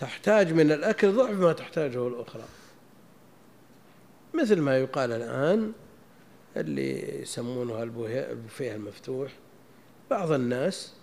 تحتاج 0.00 0.52
من 0.52 0.72
الأكل 0.72 1.12
ضعف 1.12 1.30
ما 1.30 1.52
تحتاجه 1.52 2.08
الأخرى. 2.08 2.44
مثل 4.34 4.60
ما 4.60 4.78
يقال 4.78 5.12
الآن 5.12 5.72
اللي 6.56 7.20
يسمونه 7.22 7.82
البوهي- 7.82 8.30
البوفيه 8.30 8.74
المفتوح. 8.74 9.32
بعض 10.10 10.32
الناس 10.32 10.94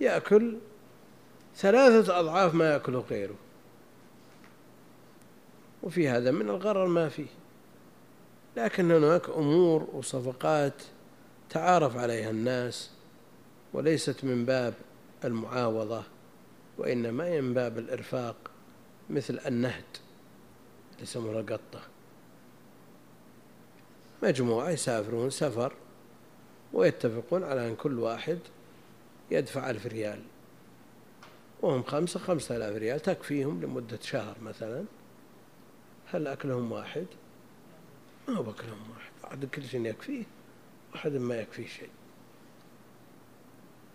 يأكل 0.00 0.56
ثلاثة 1.56 2.20
أضعاف 2.20 2.54
ما 2.54 2.72
يأكله 2.72 3.00
غيره. 3.10 3.34
وفي 5.88 6.08
هذا 6.08 6.30
من 6.30 6.50
الغرر 6.50 6.86
ما 6.86 7.08
فيه. 7.08 7.26
لكن 8.56 8.90
هناك 8.90 9.28
أمور 9.28 9.88
وصفقات 9.92 10.82
تعارف 11.50 11.96
عليها 11.96 12.30
الناس 12.30 12.90
وليست 13.72 14.24
من 14.24 14.44
باب 14.44 14.74
المعاوضة 15.24 16.02
وإنما 16.78 17.40
من 17.40 17.54
باب 17.54 17.78
الإرفاق 17.78 18.36
مثل 19.10 19.40
النهد 19.46 19.84
يسمونه 21.02 21.38
قطة 21.38 21.80
مجموعة 24.22 24.70
يسافرون 24.70 25.30
سفر 25.30 25.72
ويتفقون 26.72 27.44
على 27.44 27.68
أن 27.68 27.76
كل 27.76 27.98
واحد 27.98 28.38
يدفع 29.30 29.70
ألف 29.70 29.86
ريال. 29.86 30.20
وهم 31.62 31.82
خمسة 31.82 32.20
خمسة 32.20 32.56
آلاف 32.56 32.76
ريال 32.76 33.00
تكفيهم 33.00 33.62
لمدة 33.62 33.98
شهر 34.02 34.36
مثلا. 34.42 34.84
هل 36.12 36.26
أكلهم 36.26 36.72
واحد؟ 36.72 37.06
ما 38.28 38.34
هو 38.36 38.50
أكلهم 38.50 38.78
واحد 39.24 39.44
كل 39.44 39.64
شيء 39.64 39.86
يكفيه 39.86 40.24
واحد 40.92 41.12
ما 41.12 41.36
يكفيه 41.40 41.66
شيء. 41.66 41.90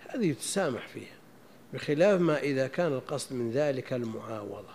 هذه 0.09 0.25
يتسامح 0.25 0.87
فيها 0.87 1.15
بخلاف 1.73 2.21
ما 2.21 2.39
إذا 2.39 2.67
كان 2.67 2.93
القصد 2.93 3.33
من 3.35 3.51
ذلك 3.51 3.93
المعاوضة. 3.93 4.73